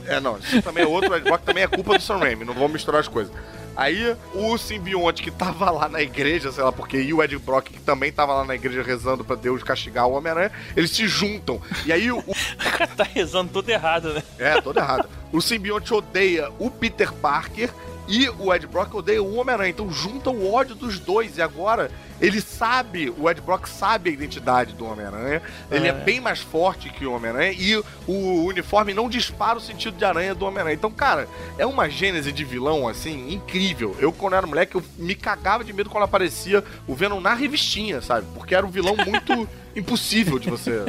[0.08, 2.44] É, não, isso também é outro, o Ed Brock também é culpa do Sam Raimi,
[2.44, 3.32] não vamos misturar as coisas.
[3.76, 7.70] Aí, o simbionte que tava lá na igreja, sei lá porque, e o Ed Brock
[7.70, 11.62] que também tava lá na igreja rezando pra Deus castigar o Homem-Aranha, eles se juntam.
[11.86, 14.24] E aí, o, O cara tá rezando tudo errado, né?
[14.38, 15.08] é, todo errado.
[15.32, 17.70] O simbionte odeia o Peter Parker
[18.12, 19.70] e o Ed Brock odeia o Homem-Aranha.
[19.70, 21.38] Então junta o ódio dos dois.
[21.38, 25.42] E agora ele sabe, o Ed Brock sabe a identidade do Homem-Aranha.
[25.72, 25.92] Ele é.
[25.92, 25.94] É.
[25.94, 27.54] bem mais forte que o Homem-Aranha.
[27.54, 30.76] E o uniforme não dispara o sentido de aranha do Homem-Aranha.
[30.76, 31.26] Então, cara,
[31.58, 33.96] é uma gênese de vilão, assim, incrível.
[33.98, 38.02] Eu, quando era moleque, eu me cagava de medo quando aparecia o Venom na revistinha,
[38.02, 38.28] sabe?
[38.34, 40.84] Porque era um vilão muito impossível de você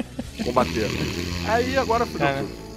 [0.44, 0.90] combater.
[1.46, 2.71] Aí agora fudeu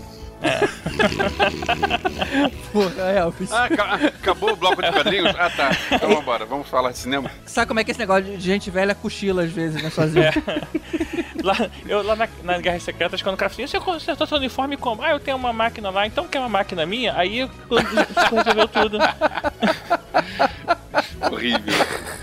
[0.45, 2.51] Tudo.
[2.71, 3.51] Porra, Elvis.
[3.51, 5.33] Ah, aca- acabou o bloco de quadrinhos?
[5.37, 5.71] Ah, tá.
[5.91, 7.29] Então vambora, vamos falar de cinema.
[7.45, 10.25] Sabe como é que esse negócio de gente velha cochila às vezes, né, sozinho?
[11.43, 11.55] Lá,
[11.87, 14.77] eu, lá na, nas Guerras Secretas, quando o cara fala assim, você consertou seu uniforme
[14.77, 15.03] como?
[15.03, 17.15] Ah, eu tenho uma máquina lá, então quer uma máquina minha?
[17.15, 18.97] Aí você resolveu tudo.
[21.31, 21.73] Horrível.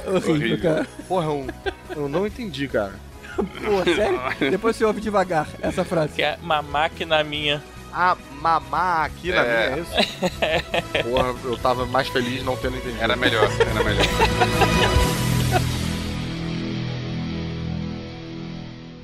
[0.06, 0.60] Horrível, Horrível.
[0.60, 0.86] cara.
[1.06, 1.46] Porra, eu,
[1.94, 2.94] eu não entendi, cara.
[3.36, 4.20] Pô, sério?
[4.50, 6.14] Depois você ouve devagar essa frase.
[6.14, 7.62] Que é uma máquina minha.
[7.92, 9.70] Ah, mamar aqui na É.
[9.70, 9.92] minha, é isso?
[11.04, 13.02] Porra, eu tava mais feliz não tendo entendido.
[13.02, 14.06] Era melhor, era melhor.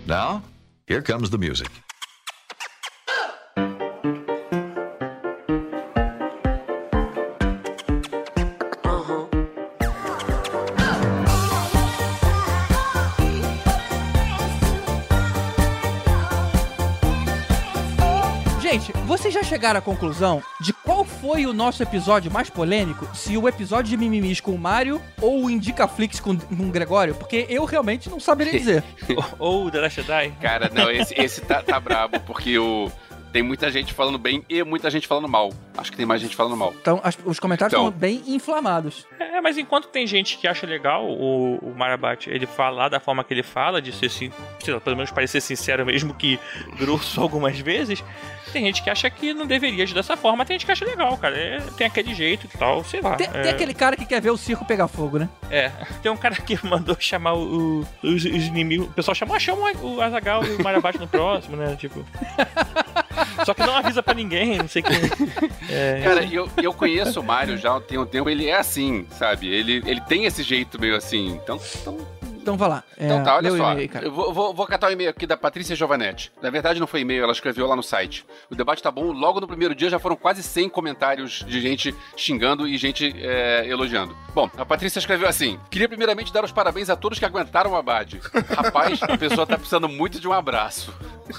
[0.06, 0.42] Now,
[0.86, 1.70] here comes the music.
[19.18, 23.06] Vocês já chegaram à conclusão de qual foi o nosso episódio mais polêmico?
[23.14, 27.14] Se o episódio de Mimimis com o Mario ou o Indicaflix com, com o Gregório?
[27.14, 28.84] Porque eu realmente não saberia dizer.
[29.38, 30.32] Ou o The Last Jedi.
[30.40, 32.90] Cara, não, esse, esse tá, tá brabo, porque o.
[33.30, 35.52] Tem muita gente falando bem e muita gente falando mal.
[35.76, 36.72] Acho que tem mais gente falando mal.
[36.80, 39.06] Então, as- os comentários estão bem inflamados.
[39.20, 43.22] É, mas enquanto tem gente que acha legal o, o Marabat ele falar da forma
[43.22, 44.32] que ele fala, de ser
[44.68, 46.40] lá, pelo menos parecer sincero mesmo que
[46.78, 48.02] grosso algumas vezes,
[48.50, 51.16] tem gente que acha que não deveria agir dessa forma, tem gente que acha legal,
[51.16, 51.36] cara.
[51.36, 53.14] É, tem aquele jeito e tal, sei lá.
[53.16, 55.28] Tem, é, tem aquele cara que quer ver o circo pegar fogo, né?
[55.50, 55.70] é.
[56.02, 58.86] Tem um cara que mandou chamar o, o- os, os inimigos.
[58.88, 61.76] O pessoal chamou, ah, chama o Azagal e o Marabat no próximo, né?
[61.76, 62.04] Tipo.
[63.44, 65.72] Só que não avisa pra ninguém, não sei o que.
[65.72, 69.48] É, Cara, eu, eu conheço o Mario já tem um tempo, ele é assim, sabe?
[69.48, 71.38] Ele, ele tem esse jeito meio assim.
[71.42, 71.98] Então, então,
[72.48, 72.84] Então vai lá.
[72.96, 73.62] É, então tá, olha o só.
[73.62, 74.06] e-mail aí, cara.
[74.06, 76.32] Eu vou, vou, vou catar o e-mail aqui da Patrícia Giovanetti.
[76.40, 78.24] Na verdade, não foi e-mail, ela escreveu lá no site.
[78.50, 79.12] O debate tá bom.
[79.12, 83.66] Logo no primeiro dia já foram quase 100 comentários de gente xingando e gente é,
[83.68, 84.16] elogiando.
[84.34, 87.76] Bom, a Patrícia escreveu assim: Queria primeiramente dar os parabéns a todos que aguentaram o
[87.76, 88.18] Abad.
[88.56, 90.94] Rapaz, a pessoa tá precisando muito de um abraço.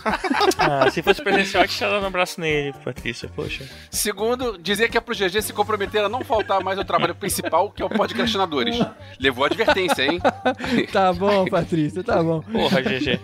[0.59, 3.67] Ah, se fosse presencial, eu tinha dado um abraço nele, Patrícia, poxa.
[3.89, 7.71] Segundo, dizer que é pro GG se comprometer a não faltar mais ao trabalho principal,
[7.71, 8.77] que é o podcastinadores.
[9.19, 10.19] Levou advertência, hein?
[10.91, 12.41] Tá bom, Patrícia, tá bom.
[12.41, 13.19] Porra, GG.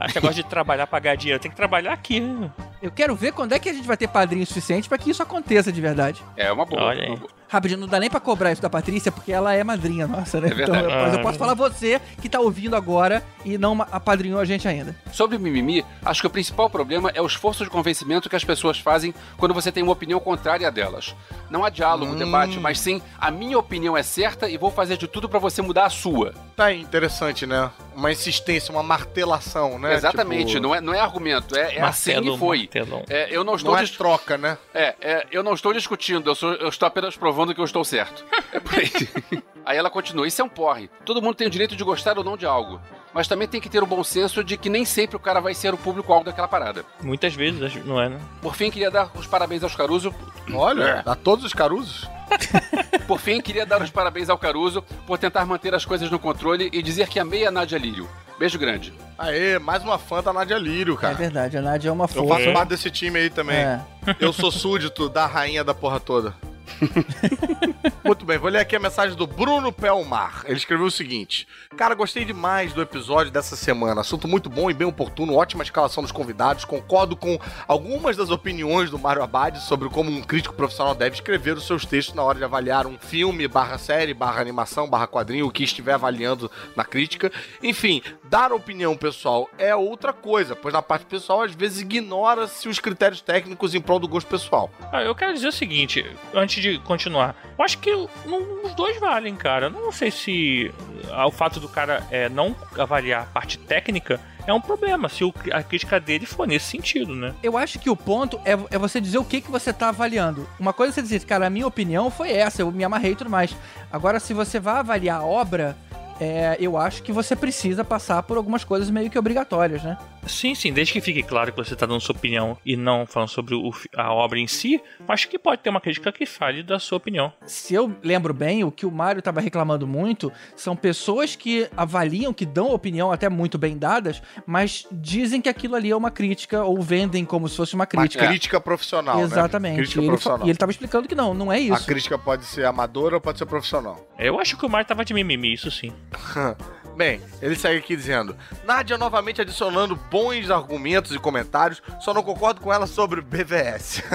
[0.00, 1.40] Acho que gosta de trabalhar, pagar dinheiro.
[1.40, 2.50] Tem que trabalhar aqui, né?
[2.82, 5.22] Eu quero ver quando é que a gente vai ter padrinho suficiente pra que isso
[5.22, 6.22] aconteça de verdade.
[6.36, 6.82] É uma boa.
[6.84, 7.08] Olha aí.
[7.08, 7.30] uma boa.
[7.48, 10.48] Rapidinho, não dá nem pra cobrar isso da Patrícia, porque ela é madrinha nossa, né?
[10.48, 10.62] É.
[10.62, 14.40] Então, eu- mas eu Ah, posso falar você que tá ouvindo agora e não apadrinhou
[14.40, 14.96] a gente ainda.
[15.12, 18.44] Sobre o mimimi, acho que o principal problema é o esforço de convencimento que as
[18.44, 21.14] pessoas fazem quando você tem uma opinião contrária a delas.
[21.48, 22.16] Não há diálogo, Hum.
[22.16, 25.62] debate, mas sim a minha opinião é certa e vou fazer de tudo pra você
[25.62, 26.34] mudar a sua.
[26.56, 27.70] Tá aí, interessante, né?
[27.94, 29.94] Uma insistência, uma martelação, né?
[29.94, 32.70] Exatamente, Tipo, não, é, não é argumento, é, é assim Martelo, e foi.
[33.08, 34.58] É, eu não estou Não é dis- troca, né?
[34.74, 37.84] É, é, eu não estou discutindo, eu, sou- eu estou apenas provando que eu estou
[37.84, 38.24] certo.
[38.52, 38.90] É por aí.
[39.64, 40.88] aí ela continua, isso é um porre.
[41.04, 42.80] Todo mundo tem o direito de gostar ou não de algo.
[43.14, 45.54] mas também tem que ter o bom senso de que nem sempre o cara vai
[45.54, 46.84] ser o público-alvo daquela parada.
[47.02, 48.18] Muitas vezes, não é, né?
[48.42, 50.14] Por fim, queria dar os parabéns aos Caruso.
[50.52, 52.06] Olha, a todos os Caruzos.
[53.06, 56.68] Por fim, queria dar os parabéns ao Caruso por tentar manter as coisas no controle
[56.72, 58.08] e dizer que amei a Nádia Lírio.
[58.36, 58.92] Beijo grande.
[59.16, 61.14] Aê, mais uma fã da Nádia Lírio, É cara.
[61.14, 62.34] verdade, a Nádia é uma Eu força.
[62.34, 63.56] faço parte desse time aí também.
[63.58, 63.80] É.
[64.20, 66.34] Eu sou súdito da rainha da porra toda.
[68.04, 70.42] Muito bem, vou ler aqui a mensagem do Bruno Pelmar.
[70.46, 74.00] Ele escreveu o seguinte: Cara, gostei demais do episódio dessa semana.
[74.00, 76.64] Assunto muito bom e bem oportuno, ótima escalação dos convidados.
[76.64, 81.56] Concordo com algumas das opiniões do Mário Abad sobre como um crítico profissional deve escrever
[81.56, 85.46] os seus textos na hora de avaliar um filme, barra série, barra animação, barra quadrinho,
[85.46, 87.32] o que estiver avaliando na crítica.
[87.62, 92.78] Enfim, dar opinião pessoal é outra coisa, pois na parte pessoal às vezes ignora-se os
[92.78, 94.70] critérios técnicos em prol do gosto pessoal.
[94.92, 97.34] Ah, eu quero dizer o seguinte, antes de continuar.
[97.58, 97.90] Eu acho que
[98.24, 99.70] não- os dois valem, cara.
[99.70, 100.72] Não sei se
[101.12, 105.24] ah, o fato do cara é, não avaliar a parte técnica é um problema, se
[105.52, 107.34] a crítica dele for nesse sentido, né?
[107.42, 110.48] Eu acho que o ponto é, é você dizer o que, que você tá avaliando.
[110.58, 113.16] Uma coisa é você dizer, cara, a minha opinião foi essa, eu me amarrei e
[113.16, 113.56] tudo mais.
[113.90, 115.76] Agora, se você vai avaliar a obra,
[116.20, 119.98] é, eu acho que você precisa passar por algumas coisas meio que obrigatórias, né?
[120.26, 123.28] Sim, sim, desde que fique claro que você tá dando sua opinião e não falando
[123.28, 126.78] sobre o a obra em si, acho que pode ter uma crítica que fale da
[126.78, 127.32] sua opinião.
[127.46, 132.32] Se eu lembro bem, o que o Mário tava reclamando muito são pessoas que avaliam,
[132.32, 136.62] que dão opinião até muito bem dadas, mas dizem que aquilo ali é uma crítica
[136.64, 138.26] ou vendem como se fosse uma Uma crítica.
[138.26, 139.16] crítica profissional.
[139.18, 139.22] né?
[139.22, 139.76] Exatamente.
[139.76, 140.46] Crítica E ele, profissional.
[140.46, 141.86] e ele tava explicando que não, não é A isso.
[141.86, 144.06] crítica pode ser amadora ou pode ser profissional.
[144.18, 145.92] Eu acho que o Mario tava de mimimi, isso sim.
[146.96, 152.62] Bem, ele segue aqui dizendo: Nádia novamente adicionando bons argumentos e comentários, só não concordo
[152.62, 154.02] com ela sobre BVS.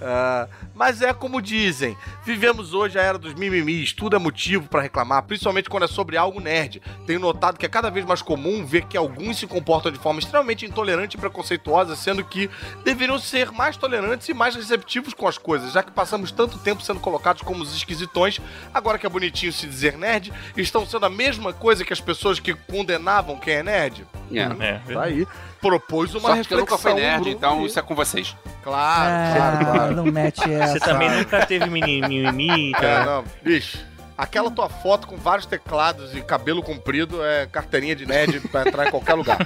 [0.00, 4.80] Ah, mas é como dizem, vivemos hoje a era dos mimimis, tudo é motivo pra
[4.80, 6.80] reclamar, principalmente quando é sobre algo nerd.
[7.06, 10.20] Tenho notado que é cada vez mais comum ver que alguns se comportam de forma
[10.20, 12.48] extremamente intolerante e preconceituosa, sendo que
[12.84, 16.82] deveriam ser mais tolerantes e mais receptivos com as coisas, já que passamos tanto tempo
[16.82, 18.40] sendo colocados como os esquisitões,
[18.72, 21.27] agora que é bonitinho se dizer nerd, estão sendo a mesma
[21.58, 24.06] coisa que as pessoas que condenavam quem é nerd.
[24.32, 24.40] É.
[24.64, 25.26] É, Tá aí.
[25.60, 26.60] Propôs uma Sorte que eu reflexão.
[26.60, 28.36] nunca fui nerd, então isso é com vocês.
[28.62, 29.96] Claro, Ah, claro, claro.
[29.96, 30.74] não mete essa.
[30.74, 33.78] Você também nunca teve mini- mimimi, É, não, bicho.
[34.16, 38.86] Aquela tua foto com vários teclados e cabelo comprido é carteirinha de nerd pra entrar
[38.86, 39.38] em qualquer lugar.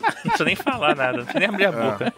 [0.00, 1.72] Não precisa nem falar nada, não precisa nem abrir a É.
[1.72, 2.14] boca.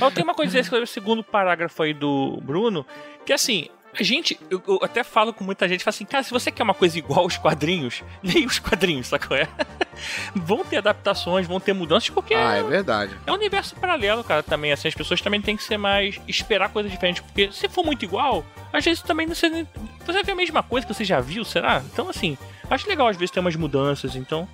[0.00, 2.84] Mas tem uma coisa a dizer sobre o segundo parágrafo aí do Bruno,
[3.24, 6.30] que assim, a gente, eu, eu até falo com muita gente, falo assim, cara, se
[6.30, 9.36] você quer uma coisa igual aos quadrinhos, leia os quadrinhos, sacou?
[9.36, 9.48] É?
[10.34, 13.16] vão ter adaptações, vão ter mudanças, porque Ah, é verdade.
[13.26, 16.68] é um universo paralelo, cara, também, assim, as pessoas também têm que ser mais, esperar
[16.68, 19.66] coisas diferentes, porque se for muito igual, às vezes também não sei,
[20.04, 21.82] você vai ver a mesma coisa que você já viu, será?
[21.92, 22.38] Então, assim,
[22.70, 24.48] acho legal às vezes ter umas mudanças, então...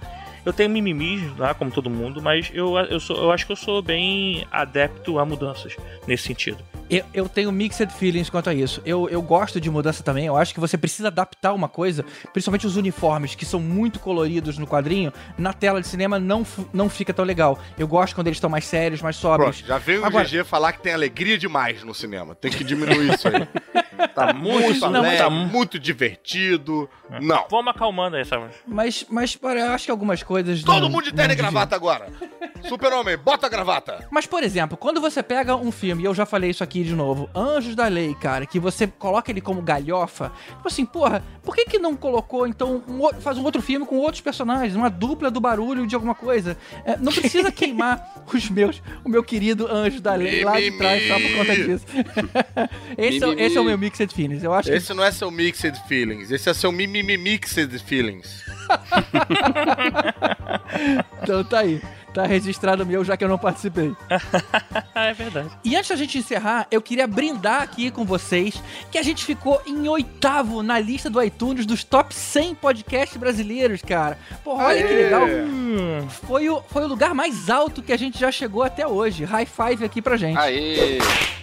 [0.45, 3.57] Eu tenho mimimis lá, como todo mundo, mas eu, eu, sou, eu acho que eu
[3.57, 5.75] sou bem adepto a mudanças
[6.07, 6.63] nesse sentido.
[6.89, 8.81] Eu, eu tenho mixed feelings quanto a isso.
[8.85, 10.27] Eu, eu gosto de mudança também.
[10.27, 14.57] Eu acho que você precisa adaptar uma coisa, principalmente os uniformes, que são muito coloridos
[14.59, 15.13] no quadrinho.
[15.37, 17.59] Na tela de cinema não, não fica tão legal.
[17.79, 19.57] Eu gosto quando eles estão mais sérios, mais sóbrios.
[19.57, 22.35] Pronto, já veio o Agora- GG falar que tem alegria demais no cinema.
[22.35, 23.47] Tem que diminuir isso aí.
[24.15, 26.89] Tá muito Não, alegre, tá- muito divertido.
[27.21, 27.47] Não.
[27.51, 28.47] Vamos acalmando aí, sabe?
[28.67, 30.63] Mas, mas para, eu acho que algumas coisas.
[30.63, 32.09] Todo não- mundo de terno e gravata agora.
[32.69, 34.07] Super-Homem, bota a gravata.
[34.11, 36.95] Mas, por exemplo, quando você pega um filme, e eu já falei isso aqui de
[36.95, 41.55] novo, Anjos da Lei, cara, que você coloca ele como galhofa, tipo assim, porra, por
[41.55, 45.31] que que não colocou, então, um faz um outro filme com outros personagens, uma dupla
[45.31, 46.57] do barulho de alguma coisa?
[46.85, 51.07] É, não precisa queimar os meus, o meu querido Anjo da Lei lá de trás
[51.07, 51.85] só por conta disso.
[52.99, 54.77] esse, é, o- esse é o meu Mixed Feelings, eu acho que...
[54.77, 58.45] Esse não é seu mixed feelings, esse é seu mimimi mixed feelings.
[61.23, 61.81] Então tá aí,
[62.17, 63.95] tá registrado meu, já que eu não participei.
[64.95, 65.51] É verdade.
[65.63, 69.61] E antes da gente encerrar, eu queria brindar aqui com vocês que a gente ficou
[69.67, 74.19] em oitavo na lista do iTunes dos top 100 podcasts brasileiros, cara.
[74.43, 75.03] Porra, olha que Aê!
[75.05, 75.27] legal.
[75.27, 79.25] Hum, Foi o, foi o lugar mais alto que a gente já chegou até hoje.
[79.25, 80.39] High five aqui pra gente.
[80.39, 80.99] Aê!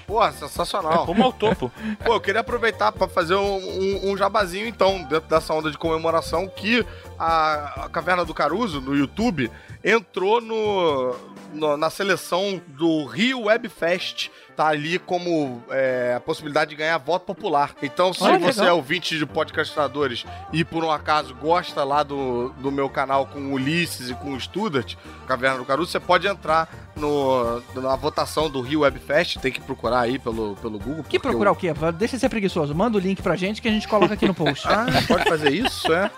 [0.07, 1.05] Pô, sensacional.
[1.05, 1.71] como ao topo.
[2.03, 5.77] Pô, eu queria aproveitar pra fazer um, um- um jabazinho, então, dentro dessa onda de
[5.77, 6.85] comemoração, que
[7.19, 9.49] a, a Caverna do Caruso, no YouTube,
[9.83, 11.15] entrou no,
[11.53, 14.29] no- na seleção do Rio Web Fest.
[14.55, 17.71] Tá ali como é, a possibilidade de ganhar voto popular.
[17.81, 18.67] Então, se Olha, você legal.
[18.67, 23.39] é ouvinte de podcastadores e por um acaso gosta lá do, do meu canal com
[23.39, 24.93] o Ulisses e com o Studart,
[25.27, 29.37] Caverna do Caruso, você pode entrar no, na votação do Rio Web Fest.
[29.39, 31.03] Tem que procurar aí pelo, pelo Google.
[31.03, 31.73] Que procurar o- o quê?
[31.97, 32.73] Deixa de ser preguiçoso.
[32.75, 34.65] Manda o link pra gente que a gente coloca aqui no post.
[34.67, 36.09] ah, pode fazer isso, é?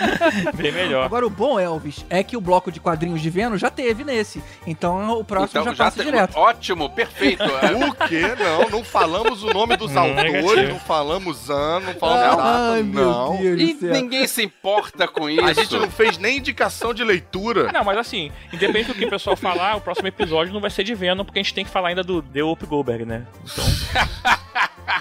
[0.56, 1.04] Bem melhor.
[1.04, 4.42] Agora, o bom, Elvis, é que o bloco de quadrinhos de Vênus já teve nesse.
[4.66, 6.04] Então o próximo então, já, já passa te...
[6.04, 6.36] direto.
[6.36, 7.42] Ótimo, perfeito.
[7.44, 8.22] o quê?
[8.38, 12.72] Não, não falamos o nome dos autores, não falamos ano, não falamos ah, nada.
[12.74, 13.44] Ai, não.
[13.44, 15.44] e ninguém se importa com isso.
[15.44, 17.70] A gente não fez nem indicação de leitura.
[17.72, 20.84] Não, mas assim, independente do que o pessoal falar, o próximo episódio não vai ser
[20.84, 23.26] de Venom, porque a gente tem que falar ainda do The Up Goldberg, né?
[23.44, 24.40] Então.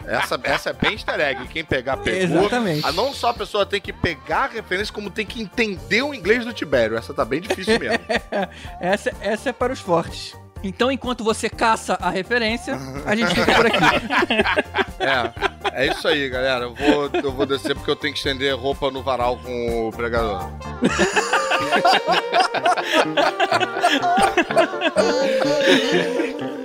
[0.05, 1.47] Essa, essa é bem easter egg.
[1.47, 2.39] Quem pegar, pegou.
[2.39, 2.85] Exatamente.
[2.85, 6.13] Ah, não só a pessoa tem que pegar a referência, como tem que entender o
[6.13, 6.97] inglês do Tibério.
[6.97, 7.99] Essa tá bem difícil mesmo.
[8.79, 10.35] essa, essa é para os fortes.
[10.63, 13.79] Então, enquanto você caça a referência, a gente fica por aqui.
[14.99, 16.65] É, é isso aí, galera.
[16.65, 19.91] Eu vou, eu vou descer porque eu tenho que estender roupa no varal com o
[19.93, 20.43] pregador.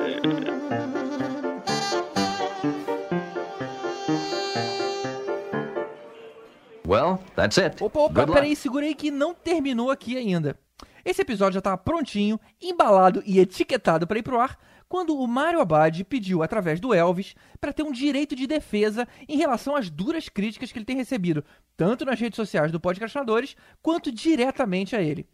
[6.86, 7.82] Well, that's it.
[7.82, 10.58] Opa, opa, peraí, segurei que não terminou aqui ainda.
[11.04, 15.60] Esse episódio já estava prontinho, embalado e etiquetado para ir pro ar, quando o Mario
[15.60, 20.28] Abad pediu, através do Elvis, para ter um direito de defesa em relação às duras
[20.28, 21.44] críticas que ele tem recebido,
[21.76, 25.26] tanto nas redes sociais do Podcastinadores, quanto diretamente a ele.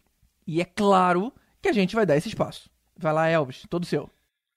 [0.47, 2.69] E é claro que a gente vai dar esse espaço.
[2.97, 4.09] Vai lá, Elvis, todo seu.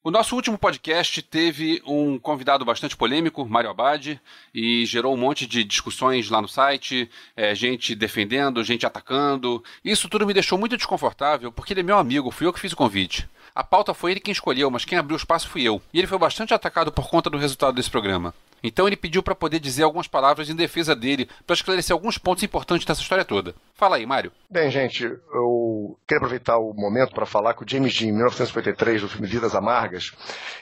[0.07, 4.21] O nosso último podcast teve um convidado bastante polêmico, Mário Abad,
[4.55, 9.64] e gerou um monte de discussões lá no site, é, gente defendendo, gente atacando.
[9.83, 12.75] Isso tudo me deixou muito desconfortável, porque ele é meu amigo, fui eu que fiz
[12.75, 13.27] o convite.
[13.55, 15.81] A pauta foi ele quem escolheu, mas quem abriu o espaço fui eu.
[15.90, 18.35] E ele foi bastante atacado por conta do resultado desse programa.
[18.64, 22.42] Então ele pediu para poder dizer algumas palavras em defesa dele, para esclarecer alguns pontos
[22.42, 23.55] importantes dessa história toda.
[23.74, 24.33] Fala aí, Mário.
[24.50, 29.03] Bem, gente, eu quero aproveitar o momento para falar que o James Dean, em 1953,
[29.03, 30.12] no filme Vidas Amargas,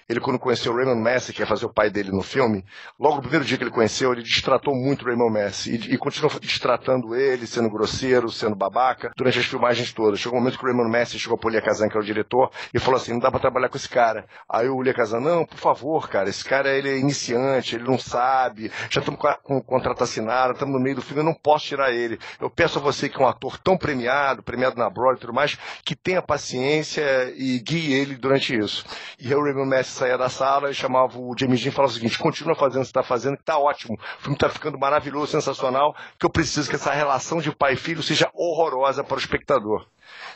[0.09, 2.65] ele quando conheceu o Raymond Massey, que ia fazer o pai dele no filme,
[2.99, 5.99] logo no primeiro dia que ele conheceu, ele destratou muito o Raymond Massey e, e
[5.99, 10.19] continuou destratando ele, sendo grosseiro, sendo babaca, durante as filmagens todas.
[10.19, 12.07] Chegou um momento que o Raymond Massey chegou para o Lia Kazan, que era o
[12.07, 14.27] diretor, e falou assim, não dá para trabalhar com esse cara.
[14.49, 17.92] Aí o Lia Kazan, não, por favor, cara, esse cara ele é iniciante, ele não
[17.99, 21.67] sabe, já estamos com o contrato assinado, estamos no meio do filme, eu não posso
[21.67, 22.19] tirar ele.
[22.41, 25.33] Eu peço a você que é um ator tão premiado, premiado na Broadway e tudo
[25.33, 28.85] mais, que tenha paciência e guie ele durante isso.
[29.19, 31.95] E o Raymond Messi saía da sala e chamava o James Dean e falava o
[31.95, 35.33] seguinte, continua fazendo o que está fazendo, que está ótimo, o filme está ficando maravilhoso,
[35.33, 39.19] sensacional, que eu preciso que essa relação de pai e filho seja horrorosa para o
[39.19, 39.87] espectador.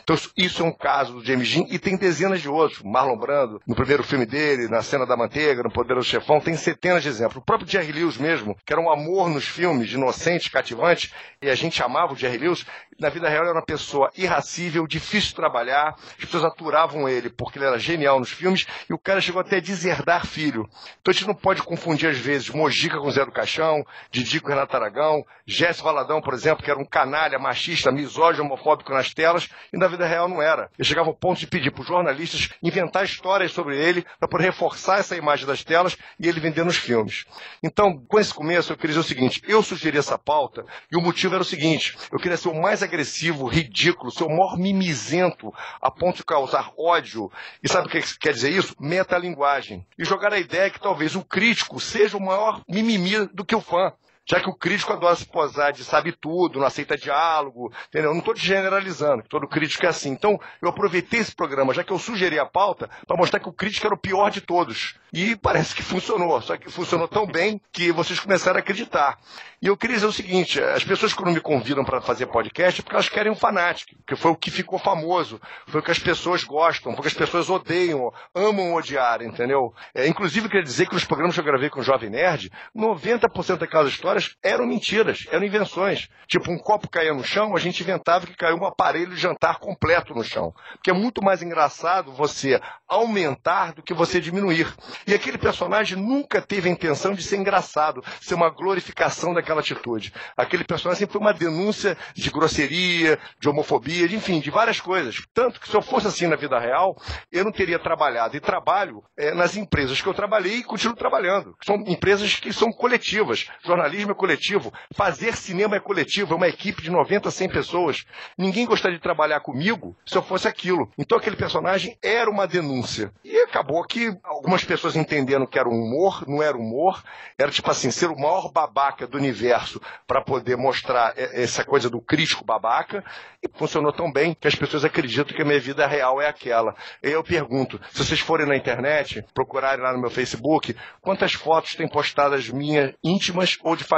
[0.03, 2.81] Então, isso é um caso do James Dean e tem dezenas de outros.
[2.81, 7.03] Marlon Brando, no primeiro filme dele, na cena da manteiga, no Poderoso Chefão, tem centenas
[7.03, 7.37] de exemplos.
[7.37, 11.55] O próprio Jerry Lewis mesmo, que era um amor nos filmes, inocente, cativante, e a
[11.55, 12.65] gente amava o Jerry Lewis,
[12.99, 17.29] na vida real ele era uma pessoa irracível, difícil de trabalhar, as pessoas aturavam ele
[17.29, 20.67] porque ele era genial nos filmes, e o cara chegou até a deserdar filho.
[21.01, 24.49] Então a gente não pode confundir às vezes Mojica com Zé do Caixão, Didi com
[24.49, 29.49] Renato Aragão, Jéssica Valadão, por exemplo, que era um canalha, machista, misógino, homofóbico nas telas,
[29.71, 30.69] e na vida real não era.
[30.77, 34.45] Ele chegava ao ponto de pedir para os jornalistas inventar histórias sobre ele para poder
[34.45, 37.25] reforçar essa imagem das telas e ele vender nos filmes.
[37.63, 41.01] Então, com esse começo, eu queria dizer o seguinte: eu sugeri essa pauta e o
[41.01, 45.53] motivo era o seguinte: eu queria ser o mais agressivo, ridículo, ser o maior mimizento
[45.81, 47.31] a ponto de causar ódio.
[47.61, 48.75] E sabe o que quer dizer isso?
[48.79, 49.85] Metalinguagem.
[49.97, 53.61] E jogar a ideia que talvez o crítico seja o maior mimimi do que o
[53.61, 53.93] fã
[54.29, 58.11] já que o crítico adora se posar de sabe tudo, não aceita diálogo, entendeu?
[58.11, 60.09] Não estou generalizando, que todo crítico é assim.
[60.09, 63.53] Então, eu aproveitei esse programa, já que eu sugeri a pauta, para mostrar que o
[63.53, 64.95] crítico era o pior de todos.
[65.13, 69.17] E parece que funcionou, só que funcionou tão bem que vocês começaram a acreditar.
[69.61, 72.79] E eu queria dizer o seguinte: as pessoas que não me convidam para fazer podcast
[72.79, 75.89] é porque elas querem um fanático, que foi o que ficou famoso, foi o que
[75.89, 79.73] as pessoas gostam, foi o que as pessoas odeiam, amam odiar, entendeu?
[79.95, 82.51] É, inclusive, eu queria dizer que nos programas que eu gravei com o Jovem Nerd,
[82.75, 86.09] 90% daquelas histórias histórias eram mentiras, eram invenções.
[86.27, 89.59] Tipo, um copo caía no chão, a gente inventava que caiu um aparelho de jantar
[89.59, 90.53] completo no chão.
[90.73, 94.73] Porque é muito mais engraçado você aumentar do que você diminuir.
[95.05, 100.13] E aquele personagem nunca teve a intenção de ser engraçado, ser uma glorificação daquela atitude.
[100.35, 105.21] Aquele personagem sempre foi uma denúncia de grosseria, de homofobia, de, enfim, de várias coisas.
[105.33, 106.95] Tanto que se eu fosse assim na vida real,
[107.31, 108.35] eu não teria trabalhado.
[108.35, 111.55] E trabalho é, nas empresas que eu trabalhei e continuo trabalhando.
[111.63, 113.47] São empresas que são coletivas.
[113.65, 114.73] Jornalismo é coletivo.
[114.93, 116.33] Fazer cinema é coletivo.
[116.33, 118.05] É uma equipe de 90, 100 pessoas.
[118.37, 120.91] Ninguém gostaria de trabalhar comigo se eu fosse aquilo.
[120.97, 123.11] Então aquele personagem era uma denúncia.
[123.23, 127.03] E acabou que algumas pessoas entenderam que era um humor, não era humor.
[127.37, 132.01] Era tipo assim, ser o maior babaca do universo para poder mostrar essa coisa do
[132.01, 133.03] crítico babaca.
[133.43, 136.75] E funcionou tão bem que as pessoas acreditam que a minha vida real é aquela.
[137.03, 141.75] E eu pergunto, se vocês forem na internet, procurarem lá no meu Facebook, quantas fotos
[141.75, 143.96] tem postadas minhas íntimas ou de família?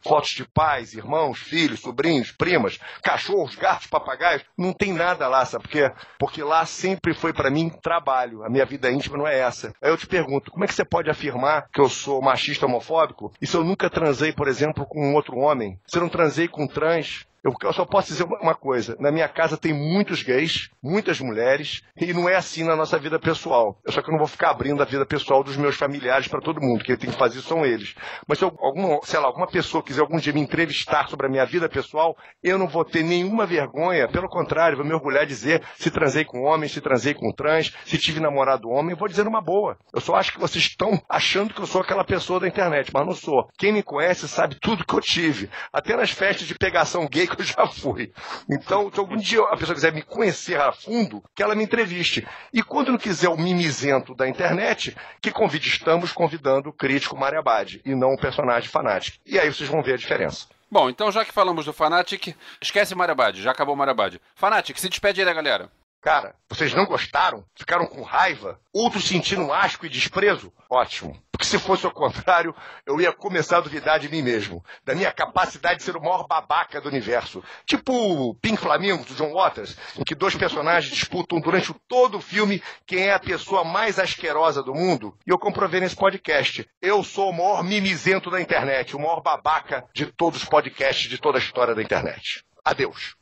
[0.00, 4.44] Fotos de pais, irmãos, filhos, sobrinhos, primas, cachorros, gatos, papagaios?
[4.56, 5.90] Não tem nada lá, sabe por quê?
[6.18, 8.44] Porque lá sempre foi para mim trabalho.
[8.44, 9.72] A minha vida íntima não é essa.
[9.82, 13.32] Aí eu te pergunto, como é que você pode afirmar que eu sou machista homofóbico?
[13.40, 15.78] E se eu nunca transei, por exemplo, com um outro homem?
[15.86, 17.26] Se eu não transei com trans?
[17.42, 21.82] Eu, eu, só posso dizer uma coisa: na minha casa tem muitos gays, muitas mulheres,
[21.96, 23.78] e não é assim na nossa vida pessoal.
[23.84, 26.40] Eu só que eu não vou ficar abrindo a vida pessoal dos meus familiares para
[26.40, 27.94] todo mundo, que tem que fazer são eles.
[28.26, 31.46] Mas se alguma, sei lá, alguma pessoa quiser algum dia me entrevistar sobre a minha
[31.46, 35.62] vida pessoal, eu não vou ter nenhuma vergonha, pelo contrário, vou me orgulhar de dizer
[35.78, 39.26] se transei com homem, se transei com trans, se tive namorado homem, eu vou dizer
[39.26, 39.78] uma boa.
[39.94, 43.06] Eu só acho que vocês estão achando que eu sou aquela pessoa da internet, mas
[43.06, 43.48] não sou.
[43.58, 45.48] Quem me conhece sabe tudo que eu tive.
[45.72, 48.12] Até nas festas de pegação gay que eu já fui.
[48.48, 52.26] Então, se algum dia a pessoa quiser me conhecer a fundo, que ela me entreviste.
[52.52, 57.80] E quando não quiser o mimizento da internet, que convide, estamos convidando o crítico Mariabade
[57.84, 59.18] e não o personagem fanático.
[59.24, 60.46] E aí vocês vão ver a diferença.
[60.70, 64.20] Bom, então já que falamos do Fanatic, esquece Mariabade, já acabou Mariabade.
[64.36, 65.68] Fanatic, se despede aí da galera.
[66.00, 67.44] Cara, vocês não gostaram?
[67.54, 68.58] Ficaram com raiva?
[68.72, 70.50] Outros sentindo asco e desprezo?
[70.70, 71.22] Ótimo.
[71.30, 72.54] Porque se fosse o contrário,
[72.86, 74.64] eu ia começar a duvidar de mim mesmo.
[74.82, 77.44] Da minha capacidade de ser o maior babaca do universo.
[77.66, 82.62] Tipo Pink Flamingo, do John Waters, em que dois personagens disputam durante todo o filme
[82.86, 85.14] quem é a pessoa mais asquerosa do mundo.
[85.26, 86.66] E eu comprovei nesse podcast.
[86.80, 91.18] Eu sou o maior mimizento da internet, o maior babaca de todos os podcasts de
[91.18, 92.42] toda a história da internet.
[92.64, 93.16] Adeus.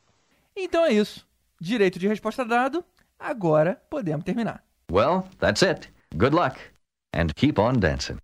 [0.56, 1.27] Então é isso.
[1.60, 2.84] Direito de resposta dado.
[3.18, 4.62] Agora podemos terminar.
[4.90, 5.90] Well, that's it.
[6.16, 6.56] Good luck.
[7.12, 8.18] And keep on dancing.